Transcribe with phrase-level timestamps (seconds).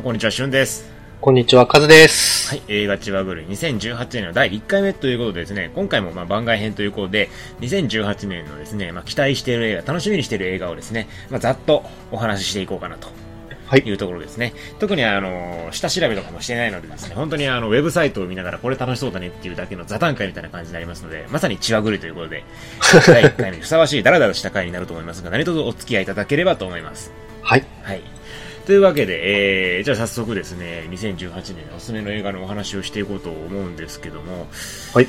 [0.00, 0.90] ん、こんにちは、しゅんです。
[1.20, 2.48] こんにちは、カズです。
[2.48, 7.28] はい、映画千葉ぐる2018年の第1回目ということでですね、今回もまあ番外編ということで、
[7.60, 13.08] 2018年のですね、まあ期待している映画、楽しみにしている映画をですね、まあざっとお話ししていこうかなと。
[13.66, 14.52] はいいうところですね。
[14.80, 22.42] 特にあの、下調べとかもしてないのでですね、本当にあの、ウェブサイトを見ながらこれ楽しそうだねっていうだけの座談会みたいな感じになりますので、まさに千葉ぐるということで、
[23.06, 27.12] 第1回目にふさわしいダラダラした回になると思いますが、何卒お付き合いいただければと思います。
[27.42, 27.64] はい。
[27.82, 28.19] はい。
[28.70, 34.46] というわけで、えー、じゃあ早速ですね、2018年おすすめの映画のお話をしていこうと思うんですけども、
[34.94, 35.08] はい。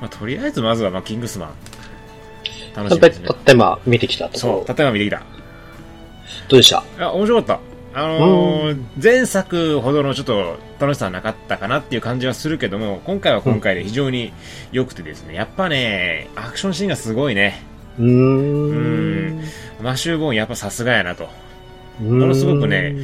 [0.00, 1.54] まあ、とりあえずまずは、まあ、キングスマン。
[2.74, 3.34] 楽しみですねた。
[3.34, 4.64] ってま見てきたとこそう、ろ。
[4.64, 5.18] たった今見てきた。
[5.18, 6.82] どうでした？
[6.98, 7.60] あ、面白かっ
[7.92, 8.00] た。
[8.00, 14.32] あのー、前作ほどのちょっと楽しさはなかったかなっていう感じはするけども、今回は今回で非常に
[14.72, 17.62] 良くてですね、やっぱね、アクションシーンがすごいね。
[17.98, 19.42] うーん。
[19.82, 21.43] マシュー・ボーンやっぱさすがやなと。
[22.00, 22.96] もものすごくね。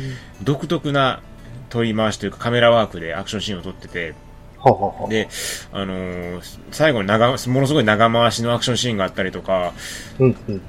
[0.42, 1.20] 独特な
[1.68, 4.14] 撮り回しというかカメラワークでアクションシーンを撮ってて、
[4.58, 5.08] ははは。
[5.08, 5.28] で、
[5.72, 9.72] あのー最後に長、ものすごい長回しのアクションシーンがあったりとか、
[10.18, 10.60] うんうん。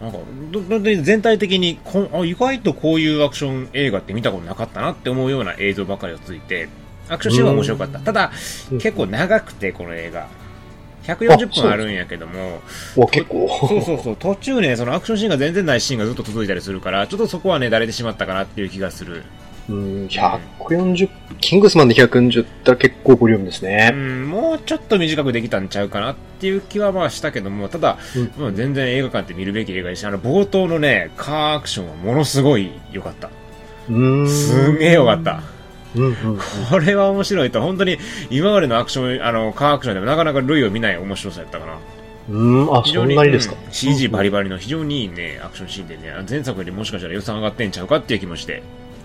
[0.00, 0.18] なんか、
[0.52, 6.68] ど本当に全体的にこんあ、意外とこういうアクション映画って見たことなかったなって思うような映像ばかりがついて、
[7.08, 7.98] アクションシーンは面白かった。
[7.98, 8.30] ただ、
[8.70, 10.28] うん結構長くて、この映画。
[11.08, 12.60] 140分あるんやけども、
[12.96, 13.48] お、結構。
[13.68, 19.24] そうそうそう、途中ね、そのアクションシーンが全然ないシーンがずっと続いたりするから、ちょっとそこはね、だれてしまったかなっていう気がする。
[19.68, 21.08] うん、140、
[21.40, 23.90] キングスマンで140ったら結構ボリュームですうね。
[23.90, 30.08] ん、もうちょっと短くできたんちゃうかなっていう気はまあしたけども、ただ、うんまあ、全然映画館って見るべき映画でした。
[30.08, 33.30] あの、冒頭のね、カーアクションはものすごい良かった。
[33.90, 34.28] うーん。
[34.28, 35.42] すげえ良かった。
[35.96, 36.14] うんうん。
[36.70, 37.98] これは面白いと、本当に
[38.30, 41.72] 今までのアクション、あの、カーアクションでもなかなか類を見ない面白さやったかな。
[42.30, 43.54] うん、あ、そんなにですか？
[43.64, 48.62] うん CG バリバリの非常にいいね、アクションシーンでね、前作よりもしかしたら予算上がってんちゃうかっていう気もして。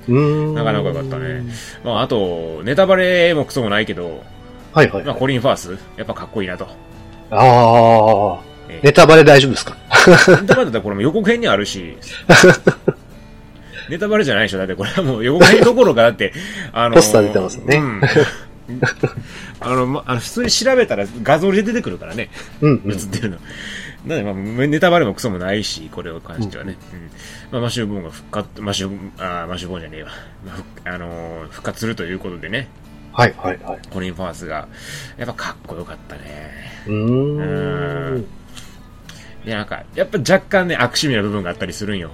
[0.09, 0.53] うん。
[0.53, 1.43] なかなか良かったね。
[1.85, 4.21] まあ、あと、ネタバレもクソもないけど、
[4.73, 5.03] はいはい。
[5.05, 6.65] まあ、コリン・ファース、やっぱかっこいいなと。
[6.65, 6.69] あ
[7.39, 8.39] あ。
[8.69, 9.75] えーネタバレ大丈夫ですか？
[10.41, 11.95] ネタバレだったらこれも予告編にあるし、
[13.89, 16.33] ネタバレじゃないでしょだってこれはもう予告編どころか、だって、
[16.73, 18.01] あのポスター出てますよねうん。
[19.59, 22.29] あの、ま、あの、普通に調べたら画像で出てくるからね、
[22.61, 22.95] うんうん映。
[22.95, 23.37] ってるの。
[24.05, 26.75] なので、まあ、ネタバレもクソもないし、これを関してはね。
[26.93, 27.09] うん。
[27.51, 30.09] まあ、マシュー・ボーンが復活、マシュー、あーマシュー・ボーンじゃねえわ。
[30.85, 32.67] まあのー復活するということでね、
[33.13, 33.79] はいはいはい。
[33.89, 34.67] コリン・ファースが、
[35.17, 36.81] やっぱかっこよかったね。
[36.87, 38.25] うーん。
[39.45, 42.11] で、なんか、やっぱ若干ね、悪趣味な部分があったりするんよ。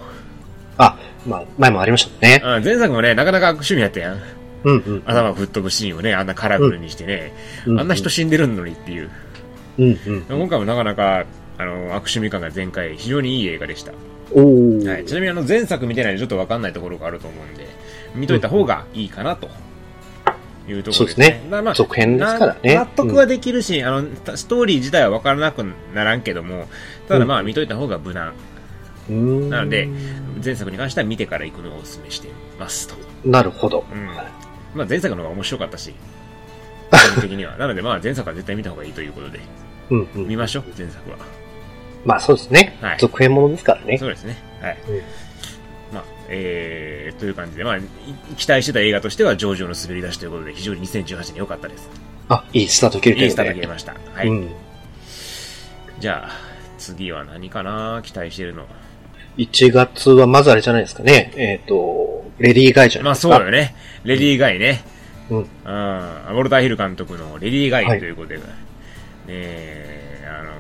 [0.80, 0.98] あ、
[1.28, 2.42] まあ、前もありましたね。
[2.44, 4.22] うん、前作もね、なかなか悪趣味やったやん。
[4.64, 5.04] うんうん。
[5.06, 7.34] 頭吹っ飛ぶシーンをね、あんなカラフルにしてね、
[7.66, 9.10] うんあんな人死んでるのにっていう。
[9.78, 10.26] うんうん。
[10.28, 11.26] 今回もなかなか、
[11.58, 13.92] あの、悪趣味感が全開、非常にいい映画でした。
[14.32, 14.88] おー。
[14.88, 15.06] はい。
[15.06, 17.68] ちなみにあの、前作見てないんでちょっとわかんないところがあると思うんで、
[18.16, 19.50] 見といた方がいいかなと。
[20.70, 21.26] いうところですね。
[21.26, 25.64] そうですねまあ続編ですからねな納得はできるし、あの、ストーリー自体はわからなく
[25.94, 26.68] ならんけども、
[27.08, 28.28] ただまあ見といた方が無難。
[28.28, 28.36] うーん
[29.10, 29.88] なので、
[30.44, 32.96] 前作に関しては見てから行くのをお勧めしてますと。
[33.26, 33.86] なるほど。
[33.92, 34.06] うん。
[34.76, 35.94] まあ前作の方が面白かったし、
[36.92, 37.56] 個人的には。
[37.58, 39.40] なのでまあ前作は絶対見た方がいいということで、
[39.90, 40.28] うんうん。
[40.28, 41.18] 見ましょう、前作は。
[42.06, 42.98] まあそうですねはい。
[43.00, 44.06] 続編ものですからねそ。
[44.06, 44.38] うですね。
[44.62, 44.78] はい。
[44.88, 45.02] うん
[45.92, 47.82] まあ、えー、という感じで、まあ、い
[48.38, 51.90] 期待してた映画としては上々の滑り出しということで、非常に2018年良かったです。
[52.30, 53.96] あ、いいスタート切れてるいいスタート切れました。
[54.14, 54.28] はい。
[54.28, 54.50] うん。
[56.00, 56.32] じゃあ、
[56.78, 58.02] 次は何かな？
[58.04, 58.68] 期待してるの。
[59.40, 61.32] 1月はまずあれじゃないですかね。
[61.38, 63.36] えっと、レディーガイじゃなまあいですか。
[63.38, 63.76] そうよね。
[64.04, 64.84] レディー・ガイね。
[65.30, 65.38] うん。
[65.38, 65.46] うん。
[65.46, 68.44] ウォルター・ヒル監督のレディー・ガはいイということで、ね
[69.28, 70.52] えあの、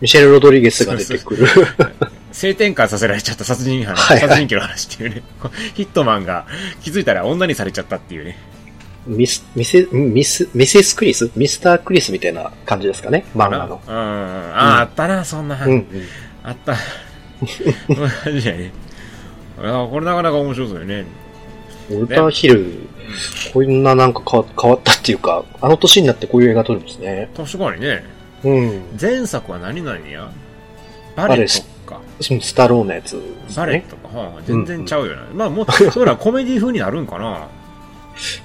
[0.00, 1.46] ミシェル・ロドリゲスが出てくる。
[2.32, 5.22] 性転換させられちゃった殺人犯、はいはい殺人鬼の話っていうね。
[5.74, 6.46] ヒットマンが
[6.82, 8.36] 気づいたら女にされちゃったっていうね。
[9.06, 11.30] ミス、ミセ、んミス、ミセス・クリス？
[11.34, 13.24] ミスター・クリスみたいな感じですかね。
[13.34, 13.80] 漫画の。
[13.86, 13.92] うん。
[13.92, 15.86] あ、あったな、そんなうん。
[16.42, 16.76] あった。
[17.46, 18.72] そんな感じだよね。
[19.60, 21.04] あこれなかなか面白そうよね。
[21.90, 22.72] ウォルター・ヒル、
[23.52, 27.30] こんななんか変わ変わったっていうか、あの年になってこういう映画撮るんですね。
[27.36, 28.04] 確かにね。
[28.44, 28.82] うん。
[29.00, 30.30] 前作は何々や？
[31.16, 32.00] バレットか。
[32.20, 33.84] スタローのやつですバレッね。
[33.88, 34.18] トか。
[34.18, 35.22] はあ、全然ちゃうよな。
[35.34, 37.48] まあもう、そうらコメディ風になるんかな。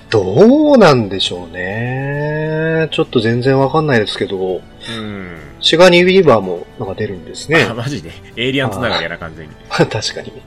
[0.10, 2.88] どうなんでしょうね。
[2.92, 5.38] ちょっと全然わかんないですけど、うん。
[5.62, 7.74] シガニー・ウィーバーもなんか出るんですねあ、。
[7.74, 8.12] マジで？
[8.35, 9.53] エイリアンつながりやな、完全に。
[9.69, 10.41] 確かに。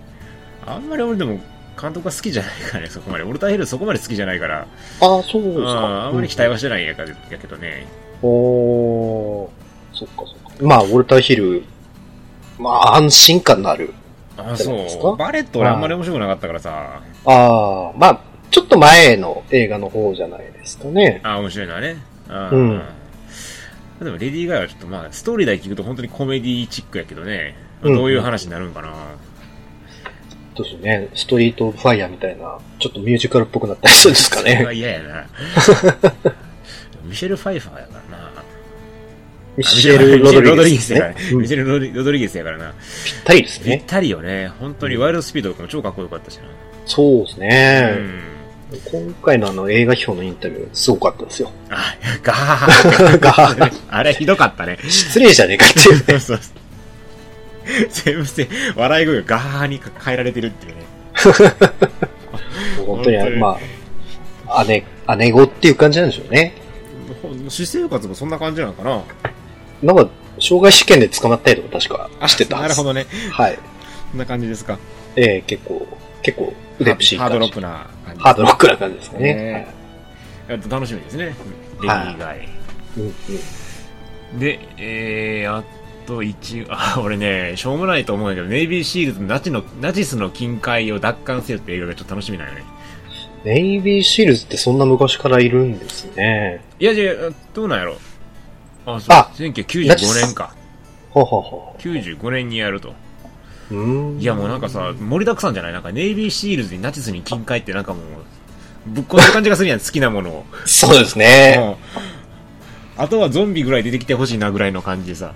[0.66, 1.38] あんまり俺でも、
[1.80, 3.24] 監督が好きじゃないからね、そこまで。
[3.24, 4.66] オルターヒルそこまで好きじゃないから、
[5.00, 6.06] ああ、そうですうんか。
[6.06, 7.86] あんまり期待はしてないんやかやけどね。
[8.22, 9.48] おー、
[9.92, 10.64] そっかそっか。
[10.64, 11.64] まあ、ウォルター・ヒル、
[12.58, 13.92] まあ、安心感のある。
[14.38, 15.16] あ、じゃないですかそう。
[15.16, 21.20] バレット俺あんまり面白くなかったからさ、ああ、まあ、ちょっと前の映画の方じゃないですかね。
[21.22, 21.96] ああ、面白いのはね。
[22.28, 22.82] あうん
[24.04, 27.56] でも、レディー・ガイはちょっとまあ、ストーリーだけ聞くと本当にコメディチックやけどね。
[27.82, 28.92] うんどういう話になるんかな。
[30.56, 31.08] そうですね。
[31.14, 34.76] ストリート・ファイヤーみたいな、ちょっとミュージカルっぽくなったりするんですかそれはね。
[34.78, 35.26] 嫌やな。
[37.04, 38.32] ミシェル・ファイファーやからな。
[39.56, 41.20] ミシェル・ロドリゲス、やからね。。
[41.20, 42.70] ねうんぴミシェルロドリ・ゲスやからな。
[42.70, 42.74] っ
[43.24, 43.84] たりですぴっね。
[43.86, 44.48] たりよね。
[44.60, 46.44] 本当にワイルドスピードとかも超かっこよかったしな。
[46.86, 47.80] そうですうね。
[47.92, 48.20] ん。
[48.90, 51.52] 今回のあの映画表のインタビュー、すごかったですよ。
[51.70, 54.78] あ、ガー ガーあれひどかったね。
[54.88, 56.02] 失礼じゃねえかっていうね。
[56.06, 56.38] そうそう。
[57.90, 60.86] 全部せ、笑い声がガーに変えられてるっていうね。
[62.86, 63.58] 本当に本当にま
[64.48, 64.84] あ、姉、
[65.16, 66.54] 姉子っていう感じなんでしょうね。
[67.48, 69.02] 私生活もそんな感じなのかな
[69.82, 70.08] なんか、
[70.38, 73.06] 傷害試験で捕まったりとか確かしてたなるほどね。
[73.30, 73.58] はい。
[74.10, 74.78] そんな感じですか。
[75.16, 75.86] ええ結構、
[76.22, 77.54] 結構、腕っぷしいハードロック。
[77.56, 78.22] クな感じ。
[78.22, 79.34] ハードロックな感じですかね。
[79.34, 79.74] ね
[80.48, 81.24] やっと楽しみですね。
[81.24, 81.32] レ
[81.82, 82.48] ディー以外。
[82.98, 83.12] うんうん
[84.38, 85.64] で、えー、あ
[86.06, 92.64] と一、あ、俺ね、しょうもないと思うんだけど、ネイビーシールズのナチの、ナチスの近海を奪還せよって映画がちょっと楽しみなんよね。
[93.44, 96.64] ネイビーシールズってそんな昔からいるんですね。
[96.78, 97.14] いやいや、
[97.54, 97.96] どうなんやろ。
[98.86, 99.16] あ、そう。
[99.16, 100.54] あ1995ナチス年か。
[101.10, 102.94] ほうほうほ95年にやると。
[103.70, 105.72] いやもうなんかさ、盛りだくさんじゃない？
[105.72, 108.02] なんかネイビーシールズにナチスに近海ってなんかもう、
[108.86, 110.44] ぶっこんでる感じがするやん、好きなものを。
[110.64, 111.76] そうですね。
[112.96, 115.34] あとはゾンビぐらい出てきてほしいなぐらいの感じでさ。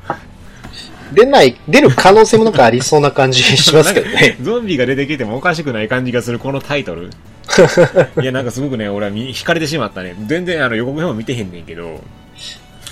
[1.12, 4.36] 出ない、出る可能性もなんかありそうな感じしますけどね。
[4.42, 7.10] ゾンビが出てきてもおかしくない感じがするこのタイトル。
[8.22, 10.14] いや、なんかすごくね、俺は見惹かれてしまったね。
[10.26, 12.00] 全然あの予告編も見てへんねんけど、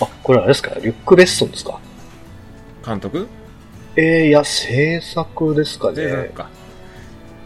[0.00, 0.72] あ、これあれですか？
[0.82, 1.78] リュック・ベッソンですか？
[2.84, 3.28] 監督？
[4.00, 5.96] えー、いや、制作ですかね。
[5.96, 6.50] 制作か。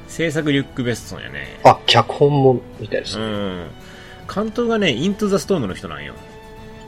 [0.06, 1.58] 制作リュック・ベッソンやね。
[1.64, 3.24] あ、脚本もみたいですね。
[3.24, 3.70] うん。
[4.32, 6.12] 監督がね、イントゥ・ザ・ストームの人なんよ。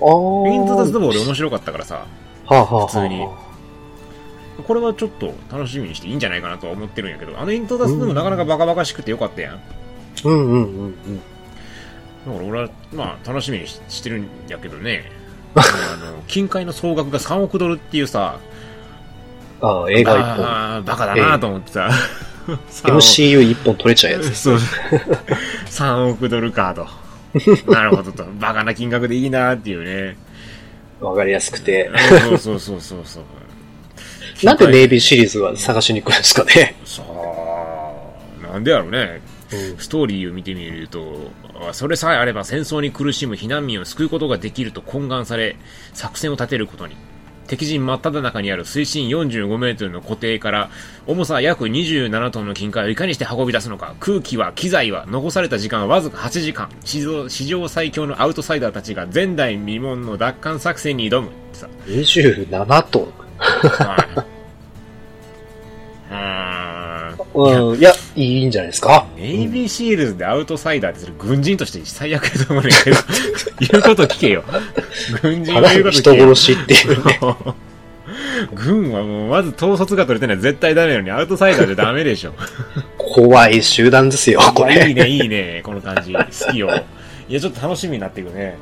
[0.02, 0.52] あー。
[0.52, 2.06] イントゥ・ザ・ストーム俺面白かったからさ、
[2.44, 3.26] はあ、はあはあ、普通に
[4.66, 9.60] これはちょっと楽しみにしていいんじゃないかなとは思ってるんやけど、あのイントゥ・ザ・ストームなかなかバカバカしくてよかったやん。
[10.24, 11.16] うんうんうんうん。
[11.16, 11.22] だ
[12.26, 15.10] から俺は、まあ、楽しみにししてるんやけどね。
[15.56, 15.60] あ
[16.04, 18.38] の、近海の総額が3億ドルっていうさ、
[19.66, 20.46] あー映画一本。
[20.46, 21.88] あーバカだなと思ってさ、
[22.46, 24.34] 3億 MCU 一本取れちゃうやつ。
[24.34, 24.58] そう。
[25.66, 26.86] 3億ドルかと。
[27.72, 28.24] なるほどと。
[28.38, 30.16] バカな金額でいいなっていうね。
[31.00, 31.90] わかりやすくて。
[32.20, 33.24] そうそうそうそうそう。
[34.44, 36.74] なんでネイビーシリーズは探しに来るんですかね？
[36.84, 39.20] さあ、なんでやろうね。
[39.78, 41.30] ストーリーを見てみると、
[41.68, 45.56] あそれさえあれば戦争に苦しむ避難民を救うことができると懇願され、
[45.92, 46.96] 作戦を立てることに。
[47.46, 50.70] 敵陣真っ只中にある水深45メートルの湖底から、
[51.06, 56.68] 重さ約27トンの金塊をいかにして運び出すのか、空気は、機材は、残された時間はわずか8時間。
[56.84, 61.28] 史上史上最強のアウトサイダーたちが前代未聞の奪還作戦に挑む。
[61.28, 61.68] ってさ。
[61.86, 63.12] 27トン。
[63.38, 63.96] は
[64.30, 64.43] い。
[67.34, 67.72] うーん。
[67.72, 69.06] うん、いや、いいんじゃないですか。
[69.16, 72.96] ネイビーシールズでアウトサイダーってする軍人として最悪だと思うねんけど、
[73.60, 74.44] 言うこと聞けよ。
[75.22, 76.34] 軍人ただが言うの人こと聞けよ。
[76.34, 77.20] 殺しっていうね。
[78.54, 82.34] 軍はもうまず統率が取れてない絶対ダメなのにアウトサイダーじゃダメでしょ。
[82.98, 84.88] 怖い集団ですよ、これ。
[84.88, 86.12] いいね、いいね、この感じ。
[86.12, 86.70] 好きよ。
[87.28, 88.56] いや、ちょっと楽しみになっていくね。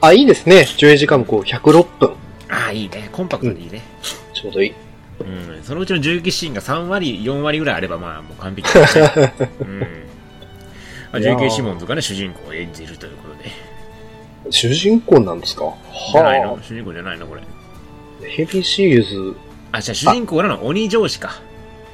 [0.00, 0.66] あ、いいですね。
[0.76, 2.10] 上映時間もこう106分。
[2.48, 3.08] ああ、いいね。
[3.12, 3.82] コンパクトでいいね。
[4.34, 4.74] ちょうどいい。
[5.20, 5.62] うん。
[5.62, 9.32] そのうちの銃撃シーンが3割、4割ぐらいあれば、まあ、もう完璧だね。
[9.60, 9.80] うん。
[11.12, 13.50] まあ、シモンズがね、主人公を演じるということで。
[14.50, 15.64] 主人公なんですか？
[16.12, 16.54] じゃないの？
[16.54, 17.40] は主人公じゃないのこれ。
[17.40, 17.44] あ。
[18.26, 19.36] ヘビーシリーズ。
[19.72, 20.64] あ、じゃあ主人公なの？
[20.64, 21.40] 鬼上司か。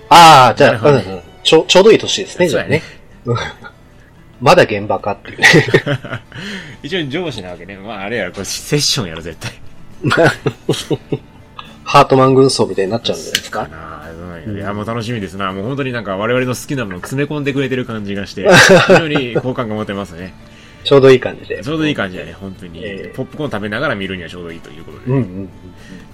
[0.08, 2.82] ああ、じゃあ、ねうんうんちょ、ちょうどいい年ですね、じゃあね。
[3.24, 3.36] う ん
[4.40, 5.46] まだ現場かっていうね。
[6.82, 7.76] 一応上司なわけね。
[7.76, 9.52] まああれやろ、これセッションやろ、絶対。
[11.84, 13.68] ハートマン軍曹みたいになっちゃうんじゃないですか？
[14.46, 15.52] いや、もう楽しみですな。
[15.52, 18.46] もう本当になんか我々の好きなものを詰め込んでくれてる感じがして、
[18.88, 20.34] 非常に好感が持てますね。
[20.84, 21.62] ちょうどいい感じで。
[21.62, 22.78] ちょうどいい感じだね、本当に。
[22.84, 25.48] ええポップコーン食べながら見るにはちょうどいいということで、うんうんうん。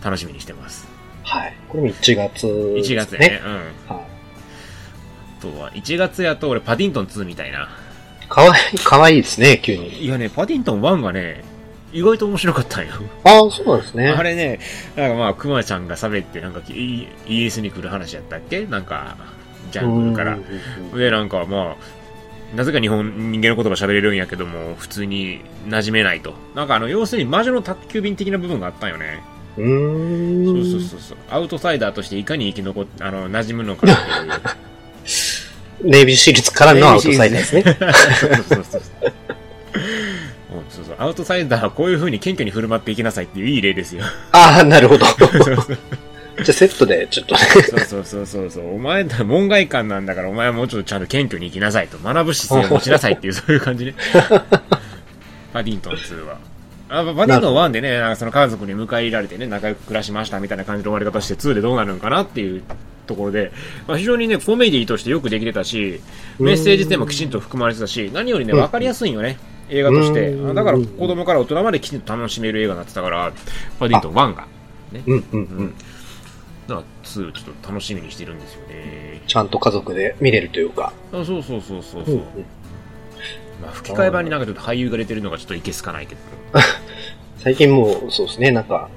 [0.03, 0.87] 楽しみにしてます。
[1.25, 1.55] はい。
[1.69, 3.43] これも1月、1月やね。。
[3.45, 3.53] うん。
[3.97, 4.05] はい。
[5.41, 7.69] あとは、1月やと俺パディントン2みたいな。
[8.29, 10.05] かわいい、かわいいですね、急に。
[10.05, 11.43] いやね、パディントン1がね、
[11.93, 12.93] 意外と面白かったんよ。
[13.25, 14.09] ああ、そうなんですね。
[14.09, 14.61] あれね、
[14.97, 18.67] なんかまあ、クマちゃんが喋って、なんか、イイギリスに来る話やったっけ？
[18.67, 19.17] なんか、
[19.73, 20.39] ジャングルから
[20.97, 26.35] で、なんかまあ、なぜか日本、人間の言葉喋れるんやけども、普通に馴染めないと。
[26.55, 29.21] なんかあの、要するに魔女の宅急便的な部分があったんよね。
[29.57, 30.65] うーん。
[30.65, 31.19] そうそうそうそう。
[31.31, 34.01] アウトサイダーとしていかに生き残っ、あの、馴染むのかって
[35.85, 35.91] いう。
[35.91, 37.63] ネイビーシールズからのアウトサイダーですね。
[38.21, 38.83] そうそうそうそう。
[40.81, 41.07] うんそうそう。
[41.07, 44.05] アウトサイダーはこういう風に謙虚に振る舞っていきなさいっていういい例ですよ。
[44.33, 45.07] ああ、なるほど。
[45.07, 45.79] そうそう
[46.45, 47.41] じゃあセットでちょっとね。
[47.41, 48.75] そうそうそうそうそう。
[48.77, 51.99] お前だ、門外漢なんだからお前はもうちょっとちゃんと謙虚に生きなさいと。
[51.99, 53.95] 学ぶ姿勢を持ちなさいっていう、そういう感じね。
[55.53, 56.39] パディントン2は。
[56.89, 62.63] あパディントン1でね、なんかその家族に迎え入れられてね、仲良く暮らしましたみたいな感じの終わり方して2でどうなるのかなっていう
[63.07, 63.53] ところで、
[63.87, 66.01] まあ、非常にね、コメディとしてよくできてたし、
[66.39, 69.39] メッセージ性もきちんと含まれてたし、何よりね、わかりやすいんよね。
[69.71, 70.29] 映画として。
[70.31, 73.33] うんだから子供から大人まできちんと楽しめる映画になってたから、
[73.79, 74.47] パディントン1が。
[74.93, 75.03] ね。
[75.07, 75.75] うんうんううんん。
[76.69, 79.23] だから2ちょっと楽しみにしてるんですよね。
[79.27, 80.93] ちゃんと家族で見れるというか。
[81.13, 82.23] あそうそうそうそうそう、うんうん
[83.63, 86.21] まあ、吹き替え版になんかちょっと俳優が出てるのがちょっといけすかないけど。
[87.39, 88.89] 最近もう、そうですね、なんか、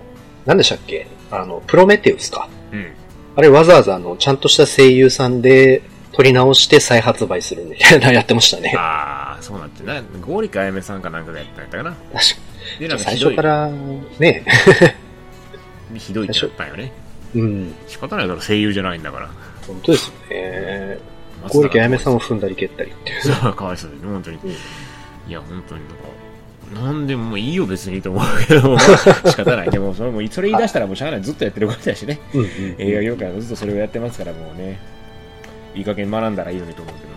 [0.45, 1.07] 何でしたっけ？
[1.31, 2.49] あの、プロメテウスか。
[2.71, 2.87] うん。
[3.35, 8.73] あれわざわざあの、ちゃんとした声優さんで撮り直して再発売するみたいなやってましたね。
[8.77, 10.01] ああ、そうなってな。
[10.21, 11.91] ゴーリカあやめさんかなんかがやったんやったかな。
[11.91, 12.13] 確
[12.89, 13.69] か最初か、ら、
[14.19, 14.45] ね、
[15.95, 16.91] ひどいってなったんよね。
[17.35, 19.29] うん、仕方ないだろ、声優じゃないんだから。
[19.67, 20.97] 本当ですよね。
[21.49, 23.21] ゴーリキあやめさんを踏んだり蹴ったりっていう。
[23.21, 24.39] そう、かわいそうですね、本当に。
[24.43, 24.55] うん
[25.27, 25.81] いや、本当に
[26.73, 28.77] なんか、なんでもいいよ別にと思うけど、
[29.25, 29.71] 仕方ない。
[29.71, 31.21] でも、それもうそれ言い出したらもうしゃあない。
[31.21, 32.19] ずっとやってることだしね。
[32.33, 32.47] うんうん
[32.77, 34.79] 映画業界はずっとそれをやってますから、もうね。
[35.75, 37.12] いい加減学んだらいいのにと思うけど。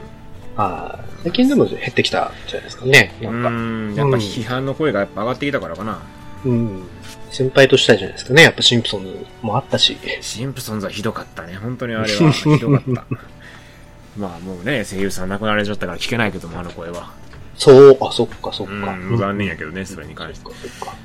[0.57, 3.15] 最近でも減ってきたんじゃないですかね。
[3.21, 6.03] うなんか、ーん、やっぱ批判の声がやっぱ上がってきたからかな。
[6.45, 6.83] うん。
[7.31, 8.43] 先輩としたじゃないですかね。
[8.43, 9.99] やっぱシンプソンズもあったし。
[10.23, 11.57] シンプソンズはひどかったね。
[11.57, 13.05] 本当にあれはひどかった。
[14.17, 17.13] まあもうね、声優さん亡くなられちゃったから聞けないけども、あの声は。
[17.57, 18.97] そう、あ、そっかそっか。
[19.19, 20.53] 残念やけどね、それに関してそっ。
[20.53, 20.97] かそっか。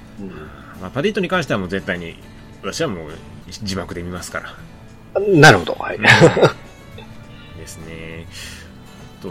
[0.82, 2.16] まあ、パディットに関してはもう絶対に、
[2.62, 3.12] 私はもう
[3.50, 4.56] 字幕で見ますから。
[5.16, 6.00] うんなるほど、はい。
[7.58, 8.28] ですね。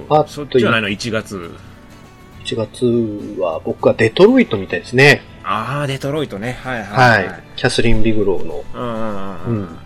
[0.09, 1.50] あと、そっちはないの ?1 月。
[2.44, 5.23] 1月は僕はデトロイトみたいですね。
[5.44, 6.59] ああ、デトロイトね。
[6.62, 7.28] はいはいははいい。。
[7.56, 8.64] キャスリン・ビグローの。
[8.75, 9.78] うんうんうんうん。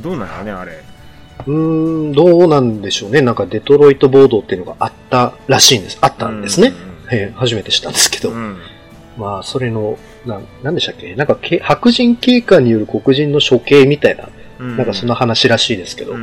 [0.00, 0.82] どうなのね、あれ？
[1.46, 3.20] うーん、どうなんでしょうね。
[3.20, 5.98] なんかデトロイト暴動っていうのがあったらしいんです。
[6.00, 6.72] あったんですね。
[7.10, 8.30] えー初めて知ったんですけど。
[8.30, 8.36] うん。
[8.36, 8.58] うん。
[9.16, 11.14] まあ、それの、な、なんでしたっけ？
[11.14, 14.28] なんかけ、白人警官による黒人の処刑みたいな、
[14.58, 14.76] うん。
[14.76, 16.12] なんかそんな話らしいですけど。
[16.14, 16.16] う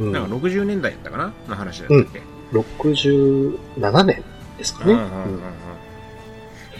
[0.00, 0.08] うん。
[0.10, 0.12] ん。
[0.12, 1.32] なんか60年代やったかな？
[1.48, 4.24] の話だったっけ？67年
[4.58, 4.92] ですかね。
[4.92, 5.40] うんうんうんうんうん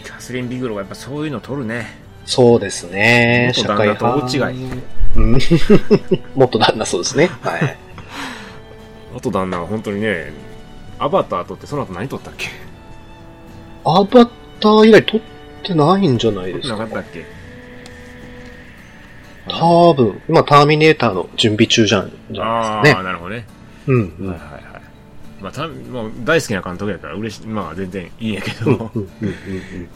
[0.04, 1.86] キャスリン・ビグロがやっぱそういうの撮るね。
[2.24, 3.52] そうですね。
[3.54, 4.64] 元旦那と大違い
[5.16, 5.38] うん。
[6.36, 7.30] 元旦那そうですね。
[7.42, 7.76] はい。
[9.16, 10.32] あと旦那は本当にね、
[10.98, 12.48] アバター撮ってその後何撮ったっけ？
[13.84, 14.26] アバ
[14.60, 15.20] ター以来撮っ
[15.62, 16.76] てないんじゃないですか？
[16.78, 17.02] なかっ。
[17.04, 17.24] たっけ？
[19.48, 23.04] 多分、今ターミネーターの準備中じゃん、じゃああー、ないですかね。
[23.04, 23.46] なるほどね。
[23.86, 24.62] うん、はいはいはい。
[25.40, 28.78] まあ、たもう大好きな監督やから嬉しい、まあ全然いいんやけうん。
[28.78, 29.32] ど、うん、うん、うん。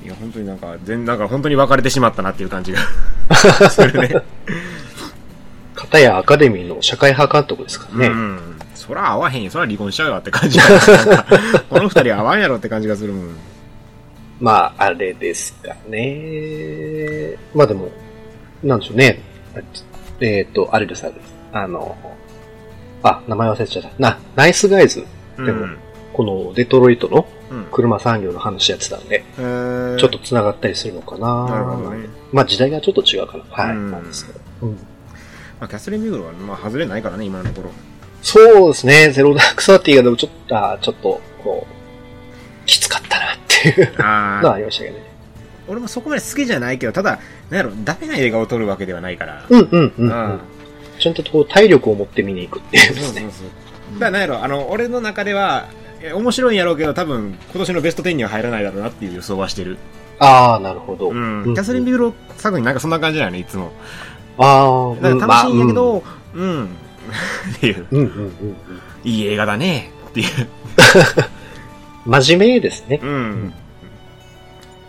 [0.04, 2.78] いや本当になんか、全なんか本当に別れてしまったなっていう感じが
[3.70, 4.22] するね。
[5.74, 8.06] 片やアカデミーの社会派監督ですからね。
[8.08, 8.38] うん。
[8.74, 9.50] そら合わへんよ。
[9.50, 13.36] そら離婚しちゃうよって感じがなんかこの二人合わんやろって感じがするもん。
[14.40, 17.36] まあ、あれですかね。
[17.54, 17.90] まあでも、
[18.62, 19.21] なんでしょうね。
[20.20, 21.34] えっ、と、あれです、あれです。
[21.52, 21.96] あの、
[23.02, 23.90] あ、名前忘れちゃった。
[23.98, 25.04] な、ナイスガイズ。
[25.38, 25.46] うん。
[25.46, 25.66] でも
[26.12, 27.64] このデトロイトのうん。
[27.70, 31.44] 車産業の話やってたんで、えーちょっと繋がったりするのかな。
[31.44, 32.08] なるほどね。
[32.32, 33.44] まあ時代がちょっと違うかな。
[33.50, 33.76] はい。
[33.76, 34.40] うんなんですけど。
[34.62, 34.72] うん
[35.62, 37.74] まあ、キャスリン・ビグロは、まあ、外れないからね、今のところ。
[38.20, 39.10] そうですね。
[39.10, 45.11] ゼロダークサーティがでもちょっと、あーちょっと、こう、きつかったなっていうのはありましたけどね。
[45.68, 47.18] 俺もそこまで好きじゃないけど、ただ、
[47.50, 49.46] なんやろ、ダメな映画を撮るわけではないから。
[49.48, 50.40] うんうんうん、うあん。
[50.98, 53.04] ちゃんとこう体力を持って見に行くっていうそう。
[53.04, 53.22] そうそう。
[53.94, 55.68] だからなんやろ、あの、俺の中では、
[56.02, 59.78] え面白いんやろうけど、多分、今年のベスト10には入らないだろうなっていう予想はしてる。
[60.18, 61.10] ああ、なるほど。
[61.10, 61.54] うん。
[61.54, 63.72] キャサリン・ビグロ作品なんかそんな感じだよね、いつも。
[64.38, 66.04] ああ、だから楽しいんやけまあど、
[66.34, 66.64] うん。
[66.64, 68.56] っていう、うん、うんうんうんうん。
[69.04, 70.26] いい映画だね、っていう。
[72.06, 73.00] 真面目ですね。
[73.02, 73.54] うん。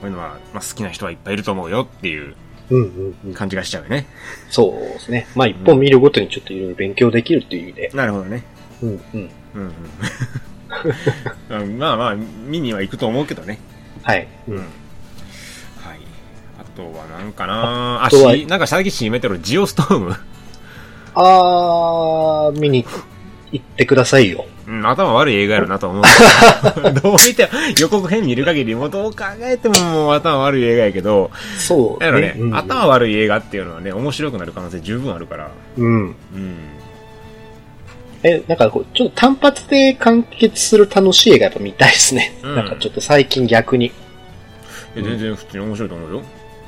[0.03, 2.35] こういうのは、まあ、好きな人はいっぱいいると思うよっていう
[2.69, 3.33] うんうんうん。
[3.33, 4.05] 感じがしちゃうよね。
[4.49, 5.27] そうですね。
[5.33, 7.91] まあ一本見るごとにちょっといろいろ勉強できるっていう意味で。
[7.93, 8.43] なるほどね。
[8.81, 8.99] うんうん。
[9.13, 9.73] うんうん
[11.61, 11.77] うん。
[11.79, 13.59] まあまあ、見には行くと思うけどね。
[14.01, 14.27] はい。
[14.49, 14.57] うん。
[14.57, 14.65] はい。
[16.59, 20.15] あとはなんかなあ、し、なんか最近やってるジオストーム。
[21.15, 22.85] あー、見に
[23.53, 24.45] 行ってくださいよ。
[24.73, 26.91] うん、頭悪い映画やろなと思うけど。
[27.01, 27.49] どう見ても、
[27.79, 36.03] 予告編見る限り、もうどう考えてももう頭悪い映画やけど、そうやろね、うん頭悪い映画っていうのはね、面白くなる可能性十分あるから、うん。
[36.03, 36.15] うん。
[38.23, 42.33] え、なんかこう、ちょっと単発で完結する楽しい映画やっぱ見たいですね。
[42.41, 43.87] うんなんかちょっと最近逆に。
[43.87, 43.89] い
[44.95, 46.21] や全然普通に面白いと思うよ。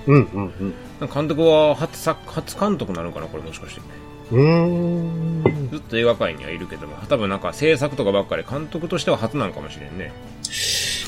[0.07, 0.53] うんうん
[0.99, 1.09] うん。
[1.13, 3.81] 監督は初作、初監督なのかなこれもしかして。
[4.31, 5.69] うーん。
[5.71, 10.11] ずっと映画界にはいるけども、多分なんか制作とかばっかり監督としては初なのかもしれんね。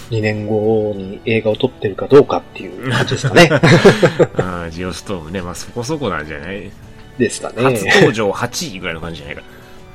[0.09, 3.49] 2年後に映画を撮ってるかどうかっていう感じですかね。
[4.39, 5.41] ああ、ジオストームね。
[5.41, 6.71] まあそこそこなんじゃない？
[7.17, 7.91] ですか初ね。
[7.95, 9.41] 登場8位ぐらいの感じじゃないか。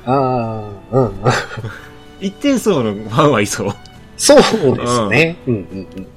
[0.05, 1.13] ああ、うん。
[2.19, 3.73] 一点層のファンはいそう。
[4.17, 4.39] そう
[4.77, 5.35] ですね。
[5.47, 6.07] うんうん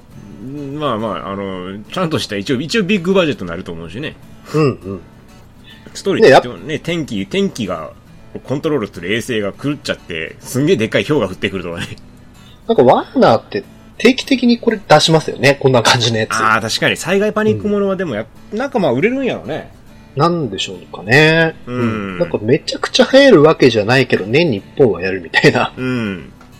[0.48, 0.78] うん。
[0.78, 4.14] まあまあ、あの、ちゃんとした一応、一応ビッグバジェットになると思うしね。
[4.54, 5.00] うんうん。
[5.94, 7.92] ストーリーってね、天気、天気が、
[8.44, 11.86] コントロールする衛星が狂っちゃって、すんげえでっかい氷が降ってくるとかね。
[12.66, 13.64] なんかワーナーって
[13.98, 15.56] 定期的にこれ出しますよね。
[15.60, 16.34] こんな感じのやつ。
[16.34, 19.72] ああ、確かに災害パニックものはでもや、なんかまあ売れるんやろね。
[20.16, 21.54] なんでしょうかね。
[21.66, 25.72] うんなんかめちゃくちゃ流行るわけじゃないけど、年に一本はやるみたいな。
[25.76, 25.86] うん。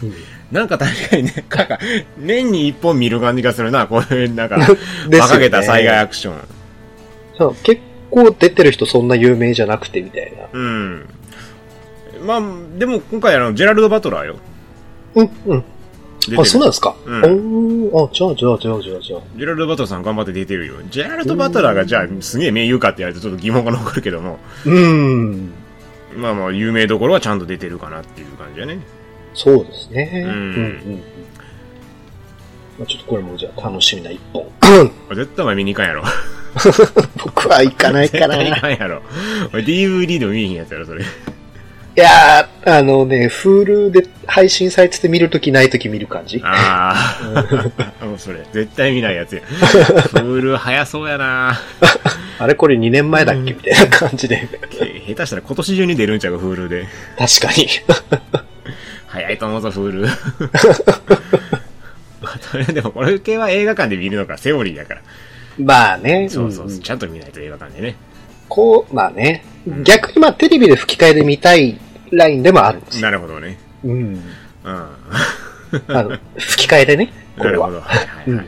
[0.03, 0.15] うん
[0.53, 1.79] なんか確かにね、なんか、
[2.19, 4.57] 年に一本見る感じがするな、こういう、なんか、
[5.11, 6.35] 馬鹿げた災害アクション。
[7.37, 10.47] そう結構出てる人そんな有名じゃなくてみたいな。
[10.53, 11.09] うん。
[12.27, 12.43] まあ、
[12.79, 14.37] でも今回あの、ジェラルド・バトラーよ。
[15.15, 15.65] うん、うん。
[16.39, 16.97] あ、そうなんですか？
[17.05, 19.21] うんあ、じゃあ、じゃあ、じゃあ、じゃあ、じゃあ。
[19.37, 20.75] ジェラルド・バトラーさん頑張って出てるよ。
[20.91, 25.53] ジェラルド・バトラーがじゃあ、すげえ名優かって言われるとちょっと疑問が残るけども、うーん。
[26.17, 28.79] まあまあ、有名どころはちゃんと出てるかなっていう感じだね。
[29.35, 30.11] そうですね。
[30.25, 31.03] うんうん、うん。
[32.79, 34.51] まあ、ちょっとこれもじゃあ楽しみな一本。
[35.15, 36.03] 絶対お前見に行かんやろ。
[37.23, 38.37] 僕は行かないか絶な。
[38.37, 39.03] 対い行かんやろ。
[39.53, 41.05] DVD でも見えへんやつやろ、それ。
[41.97, 46.41] やー、あのね、Hulu で配信されてて見るときないとき見る感じ。
[46.45, 46.95] あ
[48.01, 48.05] あ。
[48.05, 49.43] もうそれ、絶対見ないやつや。
[49.49, 51.59] フール早そうやな
[52.39, 54.47] あれこれ2年前だっけみたいな感じで。
[54.71, 56.87] け下手したら今年中に出るんちゃうか、フールで。
[57.19, 57.67] 確かに。
[59.07, 60.09] 早いと思うぞ、フール。
[62.21, 65.01] まあでもこれ系は映画館で見るのがセオリーだから。
[65.59, 66.29] まあね。
[66.29, 67.97] そうそうそう、ちゃんと見ないと映画館でね。
[68.49, 69.45] こう、まあね。
[69.83, 71.79] 逆にまあテレビで吹き替えで見たい
[72.13, 73.03] ラインでもあるんですよ。
[73.03, 73.59] なるほどね。
[73.85, 73.93] うん。
[73.93, 74.89] うん。
[75.89, 77.13] あの、 吹き替えでね。
[77.37, 77.69] これは。
[77.69, 77.89] なるほど。
[77.89, 78.25] はいはいはい。
[78.29, 78.47] うん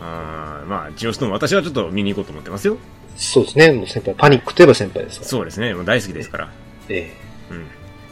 [0.00, 2.78] あーまあ、ジオストーン、私はちょっと見に行こうと思ってますよ。
[3.16, 3.72] そうですね。
[3.72, 5.28] もう先輩、パニックといえば先輩ですから。
[5.28, 5.74] そうですね。
[5.74, 6.48] もう大好きですから。
[6.88, 7.12] え
[7.50, 7.56] うん。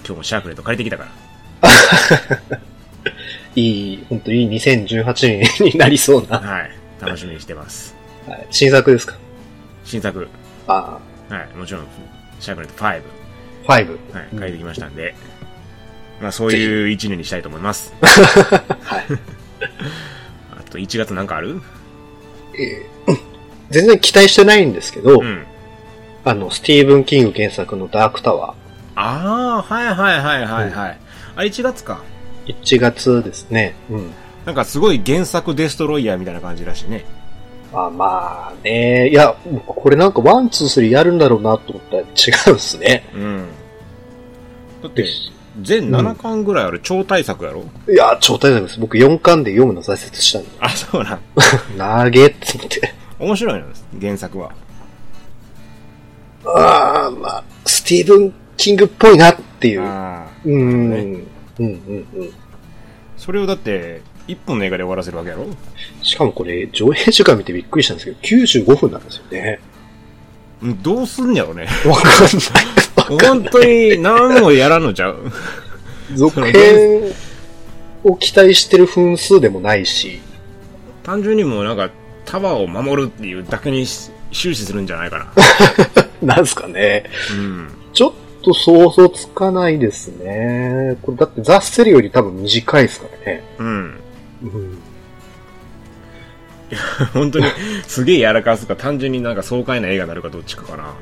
[0.04, 2.58] 今日もシャークレット借りてきたから。
[3.54, 6.75] え いい、本当いい2018年になりそうな、はい。
[7.00, 7.94] 楽しみにしてます。
[8.26, 9.14] はい新作ですか？
[9.84, 10.28] 新作。
[10.66, 11.56] あはい。
[11.56, 11.86] もちろん、
[12.40, 12.84] シャークレット5。
[12.86, 13.02] はい。
[13.68, 14.38] あ、5。
[14.38, 15.14] 借りてきましたんで。
[16.20, 17.92] まあ、そういう一年にしたいと思います。
[18.00, 19.04] はい。
[20.58, 21.60] あと、1月なんかある？
[22.58, 23.16] えー
[23.70, 25.44] 全然期待してないんですけど、うん。
[26.24, 28.54] あの、スティーブン・キング原作のダークタワ
[28.94, 30.98] ああ、はいはいはいはいはい。
[31.34, 32.00] あれ1月か。
[32.46, 32.54] ー。
[32.62, 33.74] 1月ですね。
[33.90, 34.12] うん。
[34.46, 37.04] なんかすごい原作デストロイヤーみたいな感じらしいね。
[37.72, 43.04] あまあね、いや、これなんかワン、ツー、スリーやるんだろうなと思ったら違うんですね。
[43.12, 43.48] うん。
[44.84, 45.04] だって、
[45.60, 48.78] 全7巻ぐらいある超大作やろ、いや、超大変です。
[48.78, 50.48] 僕4巻で読むの挫折したんで。
[50.60, 51.20] あ、そうなん。
[51.76, 52.94] なげって思って。
[53.18, 53.66] 面白いの
[54.00, 54.52] 原作は。
[56.44, 59.82] ああ、まあ、スティーブン・キングっぽいなっていう。
[59.82, 60.90] うーん。
[60.90, 60.96] ね
[61.58, 62.30] うんうんうん。
[63.16, 65.46] それをだって、1本の映画で終わらせるわけやろ
[66.02, 69.60] しかもこれ、上映時間見てびっくりしたんですけど、95分なんですよね。
[70.62, 71.66] うんどうすんやろね。
[71.84, 73.18] わかんない。
[73.30, 75.30] 本当に何もやらんのちゃう
[76.14, 77.12] 続編
[78.04, 80.20] を期待してる分数でもないし、
[81.02, 81.90] 単純にもうなんか、
[82.24, 85.26] タワーを守るっていうだけにし終始するんじゃないかな。
[86.34, 87.04] なんすかね。
[87.30, 87.68] うん。
[87.92, 88.12] ちょっ
[88.42, 90.96] と想像つかないですね。
[91.02, 93.44] これだってザ・ステレより多分短いですからね。
[93.58, 94.00] うん。
[94.54, 94.78] うん。
[97.12, 97.44] 本当に、
[97.86, 100.94] すげえやらかすか、単純になんか爽快な映画になるかどっちかかな。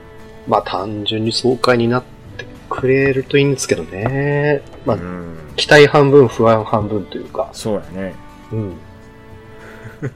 [0.46, 2.02] まあ単純に爽快になっ
[2.36, 4.62] てくれるといいんですけどね。
[4.84, 5.36] まあう、ん。
[5.56, 7.48] 期待半分、不安半分というか。
[7.52, 8.14] そうやね。
[8.52, 8.72] うん。